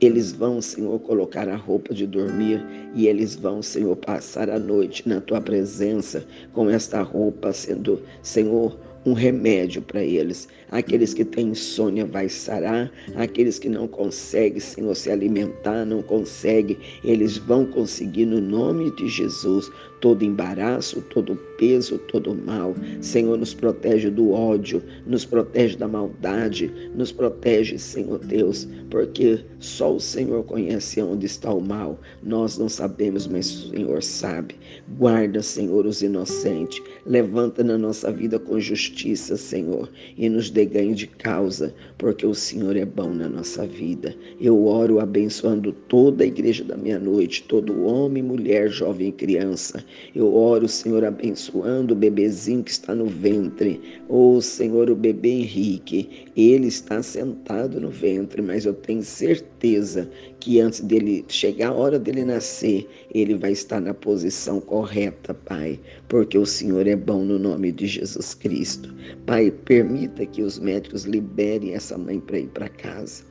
eles 0.00 0.32
vão, 0.32 0.60
Senhor, 0.60 0.98
colocar 1.00 1.48
a 1.48 1.56
roupa 1.56 1.94
de 1.94 2.06
dormir. 2.06 2.62
E 2.94 3.06
eles 3.06 3.34
vão, 3.34 3.62
Senhor, 3.62 3.96
passar 3.96 4.50
a 4.50 4.58
noite 4.58 5.08
na 5.08 5.20
tua 5.20 5.40
presença 5.40 6.26
com 6.52 6.68
esta 6.68 7.00
roupa, 7.02 7.52
sendo, 7.52 8.02
Senhor, 8.22 8.78
um 9.06 9.12
remédio 9.12 9.80
para 9.80 10.02
eles. 10.02 10.48
Aqueles 10.70 11.14
que 11.14 11.24
têm 11.24 11.50
insônia 11.50 12.04
vai 12.04 12.28
sarar, 12.28 12.92
aqueles 13.14 13.58
que 13.58 13.68
não 13.68 13.86
conseguem, 13.86 14.58
Senhor, 14.58 14.94
se 14.96 15.10
alimentar, 15.10 15.84
não 15.86 16.02
conseguem, 16.02 16.76
eles 17.04 17.38
vão 17.38 17.64
conseguir 17.64 18.26
no 18.26 18.40
nome 18.40 18.90
de 18.96 19.08
Jesus 19.08 19.70
todo 20.00 20.24
embaraço, 20.24 21.00
todo 21.10 21.36
peso, 21.58 21.98
todo 21.98 22.34
mal. 22.34 22.74
Senhor, 23.00 23.38
nos 23.38 23.54
protege 23.54 24.10
do 24.10 24.32
ódio, 24.32 24.82
nos 25.06 25.24
protege 25.24 25.76
da 25.76 25.88
maldade, 25.88 26.70
nos 26.94 27.12
protege, 27.12 27.78
Senhor 27.78 28.18
Deus, 28.18 28.68
porque 28.90 29.40
só 29.58 29.94
o 29.94 30.00
Senhor 30.00 30.44
conhece 30.44 31.00
onde 31.00 31.26
está 31.26 31.52
o 31.52 31.60
mal. 31.60 31.98
Nós 32.22 32.58
não 32.58 32.68
sabemos, 32.68 33.26
mas 33.26 33.50
o 33.50 33.70
Senhor 33.70 34.02
sabe. 34.02 34.54
Guarda, 34.98 35.42
Senhor, 35.42 35.86
os 35.86 36.02
inocentes. 36.02 36.82
Levanta 37.06 37.62
na 37.64 37.78
nossa 37.78 38.12
vida 38.12 38.38
com 38.38 38.60
justiça, 38.60 39.36
Senhor, 39.36 39.88
e 40.16 40.28
nos 40.28 40.50
dê 40.50 40.64
ganho 40.64 40.94
de 40.94 41.06
causa, 41.06 41.74
porque 41.98 42.26
o 42.26 42.34
Senhor 42.34 42.76
é 42.76 42.84
bom 42.84 43.14
na 43.14 43.28
nossa 43.28 43.66
vida. 43.66 44.14
Eu 44.40 44.66
oro 44.66 45.00
abençoando 45.00 45.72
toda 45.72 46.24
a 46.24 46.26
igreja 46.26 46.64
da 46.64 46.76
meia-noite, 46.76 47.44
todo 47.44 47.84
homem, 47.84 48.22
mulher, 48.22 48.68
jovem 48.68 49.08
e 49.08 49.12
criança 49.12 49.85
eu 50.14 50.34
oro, 50.34 50.68
Senhor, 50.68 51.04
abençoando 51.04 51.94
o 51.94 51.96
bebezinho 51.96 52.62
que 52.62 52.70
está 52.70 52.94
no 52.94 53.06
ventre. 53.06 53.80
Oh, 54.08 54.40
Senhor, 54.40 54.90
o 54.90 54.96
bebê 54.96 55.28
Henrique, 55.30 56.26
ele 56.36 56.68
está 56.68 57.02
sentado 57.02 57.80
no 57.80 57.90
ventre, 57.90 58.40
mas 58.42 58.64
eu 58.64 58.74
tenho 58.74 59.02
certeza 59.02 60.10
que 60.46 60.60
antes 60.60 60.78
dele 60.78 61.24
chegar 61.26 61.70
a 61.70 61.72
hora 61.72 61.98
dele 61.98 62.24
nascer, 62.24 62.88
ele 63.12 63.34
vai 63.34 63.50
estar 63.50 63.80
na 63.80 63.92
posição 63.92 64.60
correta, 64.60 65.34
Pai, 65.34 65.76
porque 66.06 66.38
o 66.38 66.46
Senhor 66.46 66.86
é 66.86 66.94
bom 66.94 67.24
no 67.24 67.36
nome 67.36 67.72
de 67.72 67.88
Jesus 67.88 68.32
Cristo. 68.32 68.94
Pai, 69.26 69.50
permita 69.50 70.24
que 70.24 70.42
os 70.42 70.60
médicos 70.60 71.02
liberem 71.02 71.74
essa 71.74 71.98
mãe 71.98 72.20
para 72.20 72.38
ir 72.38 72.46
para 72.46 72.68
casa, 72.68 73.24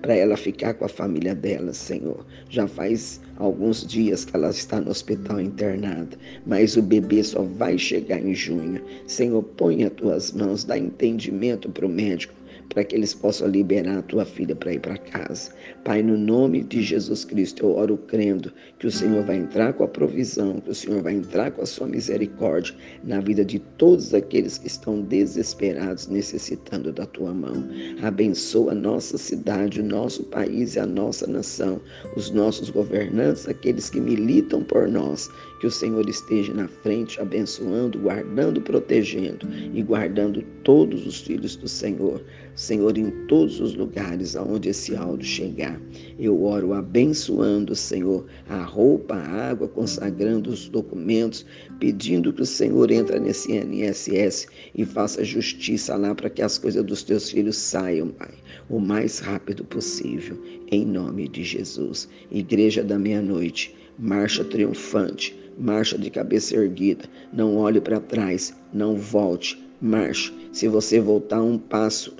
para 0.00 0.14
ela 0.14 0.36
ficar 0.36 0.74
com 0.74 0.84
a 0.84 0.88
família 0.88 1.34
dela, 1.34 1.72
Senhor. 1.72 2.24
Já 2.50 2.68
faz 2.68 3.20
alguns 3.38 3.84
dias 3.84 4.24
que 4.24 4.36
ela 4.36 4.50
está 4.50 4.80
no 4.80 4.92
hospital 4.92 5.40
internada, 5.40 6.16
mas 6.46 6.76
o 6.76 6.82
bebê 6.82 7.24
só 7.24 7.42
vai 7.42 7.76
chegar 7.78 8.24
em 8.24 8.32
junho. 8.32 8.80
Senhor, 9.08 9.42
põe 9.42 9.82
as 9.82 9.92
tuas 9.94 10.30
mãos, 10.30 10.62
dá 10.62 10.78
entendimento 10.78 11.68
para 11.68 11.84
o 11.84 11.88
médico 11.88 12.32
para 12.70 12.84
que 12.84 12.96
eles 12.96 13.12
possam 13.12 13.48
liberar 13.48 13.98
a 13.98 14.02
tua 14.02 14.24
filha 14.24 14.54
para 14.54 14.72
ir 14.72 14.80
para 14.80 14.96
casa. 14.96 15.50
Pai, 15.84 16.02
no 16.02 16.16
nome 16.16 16.62
de 16.62 16.82
Jesus 16.82 17.24
Cristo, 17.24 17.66
eu 17.66 17.76
oro 17.76 17.98
crendo 17.98 18.52
que 18.78 18.86
o 18.86 18.90
Senhor 18.90 19.24
vai 19.24 19.36
entrar 19.36 19.72
com 19.72 19.84
a 19.84 19.88
provisão, 19.88 20.60
que 20.60 20.70
o 20.70 20.74
Senhor 20.74 21.02
vai 21.02 21.14
entrar 21.14 21.50
com 21.50 21.62
a 21.62 21.66
sua 21.66 21.86
misericórdia 21.86 22.74
na 23.04 23.20
vida 23.20 23.44
de 23.44 23.58
todos 23.76 24.14
aqueles 24.14 24.56
que 24.56 24.68
estão 24.68 25.02
desesperados, 25.02 26.06
necessitando 26.06 26.92
da 26.92 27.06
tua 27.06 27.34
mão. 27.34 27.68
Abençoa 28.02 28.72
a 28.72 28.74
nossa 28.74 29.18
cidade, 29.18 29.80
o 29.80 29.84
nosso 29.84 30.24
país 30.24 30.76
e 30.76 30.80
a 30.80 30.86
nossa 30.86 31.26
nação, 31.26 31.80
os 32.16 32.30
nossos 32.30 32.70
governantes, 32.70 33.48
aqueles 33.48 33.90
que 33.90 34.00
militam 34.00 34.62
por 34.62 34.88
nós. 34.88 35.28
Que 35.60 35.66
o 35.66 35.70
Senhor 35.70 36.08
esteja 36.08 36.54
na 36.54 36.68
frente, 36.68 37.20
abençoando, 37.20 37.98
guardando, 37.98 38.62
protegendo 38.62 39.46
e 39.74 39.82
guardando 39.82 40.42
todos 40.64 41.06
os 41.06 41.20
filhos 41.20 41.54
do 41.56 41.68
Senhor 41.68 42.22
Senhor, 42.60 42.98
em 42.98 43.10
todos 43.26 43.58
os 43.58 43.74
lugares 43.74 44.36
aonde 44.36 44.68
esse 44.68 44.94
áudio 44.94 45.26
chegar. 45.26 45.80
Eu 46.18 46.44
oro 46.44 46.74
abençoando, 46.74 47.74
Senhor, 47.74 48.26
a 48.50 48.62
roupa, 48.62 49.14
a 49.14 49.48
água, 49.48 49.66
consagrando 49.66 50.50
os 50.50 50.68
documentos, 50.68 51.46
pedindo 51.78 52.34
que 52.34 52.42
o 52.42 52.46
Senhor 52.46 52.90
entre 52.90 53.18
nesse 53.18 53.50
NSS 53.50 54.46
e 54.74 54.84
faça 54.84 55.24
justiça 55.24 55.96
lá 55.96 56.14
para 56.14 56.28
que 56.28 56.42
as 56.42 56.58
coisas 56.58 56.84
dos 56.84 57.02
teus 57.02 57.30
filhos 57.30 57.56
saiam, 57.56 58.08
Pai, 58.08 58.34
o 58.68 58.78
mais 58.78 59.20
rápido 59.20 59.64
possível, 59.64 60.38
em 60.70 60.84
nome 60.84 61.28
de 61.28 61.42
Jesus. 61.42 62.10
Igreja 62.30 62.84
da 62.84 62.98
meia-noite, 62.98 63.74
marcha 63.98 64.44
triunfante, 64.44 65.34
marcha 65.58 65.96
de 65.96 66.10
cabeça 66.10 66.54
erguida, 66.56 67.06
não 67.32 67.56
olhe 67.56 67.80
para 67.80 68.00
trás, 68.00 68.54
não 68.70 68.96
volte, 68.96 69.58
marche. 69.80 70.30
Se 70.52 70.68
você 70.68 71.00
voltar 71.00 71.40
um 71.42 71.56
passo, 71.56 72.19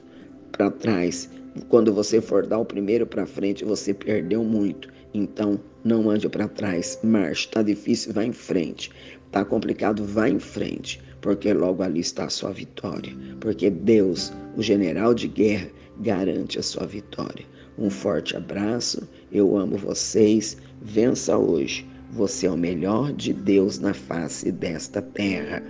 para 0.50 0.70
trás. 0.70 1.28
Quando 1.68 1.92
você 1.92 2.20
for 2.20 2.46
dar 2.46 2.58
o 2.58 2.64
primeiro 2.64 3.06
para 3.06 3.26
frente, 3.26 3.64
você 3.64 3.92
perdeu 3.92 4.44
muito. 4.44 4.88
Então, 5.12 5.60
não 5.82 6.08
ande 6.10 6.28
para 6.28 6.46
trás, 6.48 6.98
marche. 7.02 7.46
Está 7.46 7.62
difícil, 7.62 8.12
vá 8.12 8.24
em 8.24 8.32
frente. 8.32 8.90
Está 9.26 9.44
complicado, 9.44 10.04
vá 10.04 10.28
em 10.28 10.38
frente, 10.38 11.00
porque 11.20 11.52
logo 11.52 11.82
ali 11.82 12.00
está 12.00 12.24
a 12.24 12.30
sua 12.30 12.52
vitória. 12.52 13.12
Porque 13.40 13.70
Deus, 13.70 14.32
o 14.56 14.62
general 14.62 15.14
de 15.14 15.28
guerra, 15.28 15.68
garante 16.00 16.58
a 16.58 16.62
sua 16.62 16.86
vitória. 16.86 17.44
Um 17.78 17.90
forte 17.90 18.36
abraço, 18.36 19.08
eu 19.32 19.56
amo 19.56 19.76
vocês. 19.76 20.56
Vença 20.82 21.36
hoje. 21.36 21.86
Você 22.12 22.46
é 22.46 22.50
o 22.50 22.56
melhor 22.56 23.12
de 23.12 23.32
Deus 23.32 23.78
na 23.78 23.94
face 23.94 24.50
desta 24.50 25.00
terra. 25.00 25.62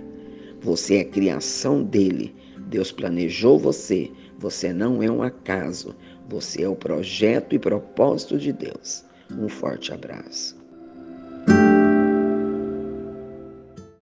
Você 0.61 0.97
é 0.97 1.03
criação 1.03 1.83
dele. 1.83 2.35
Deus 2.67 2.91
planejou 2.91 3.59
você 3.59 4.09
você 4.41 4.73
não 4.73 5.03
é 5.03 5.09
um 5.09 5.21
acaso, 5.21 5.95
você 6.27 6.63
é 6.63 6.67
o 6.67 6.75
projeto 6.75 7.53
e 7.53 7.59
propósito 7.59 8.39
de 8.39 8.51
Deus. 8.51 9.05
Um 9.31 9.47
forte 9.47 9.93
abraço. 9.93 10.60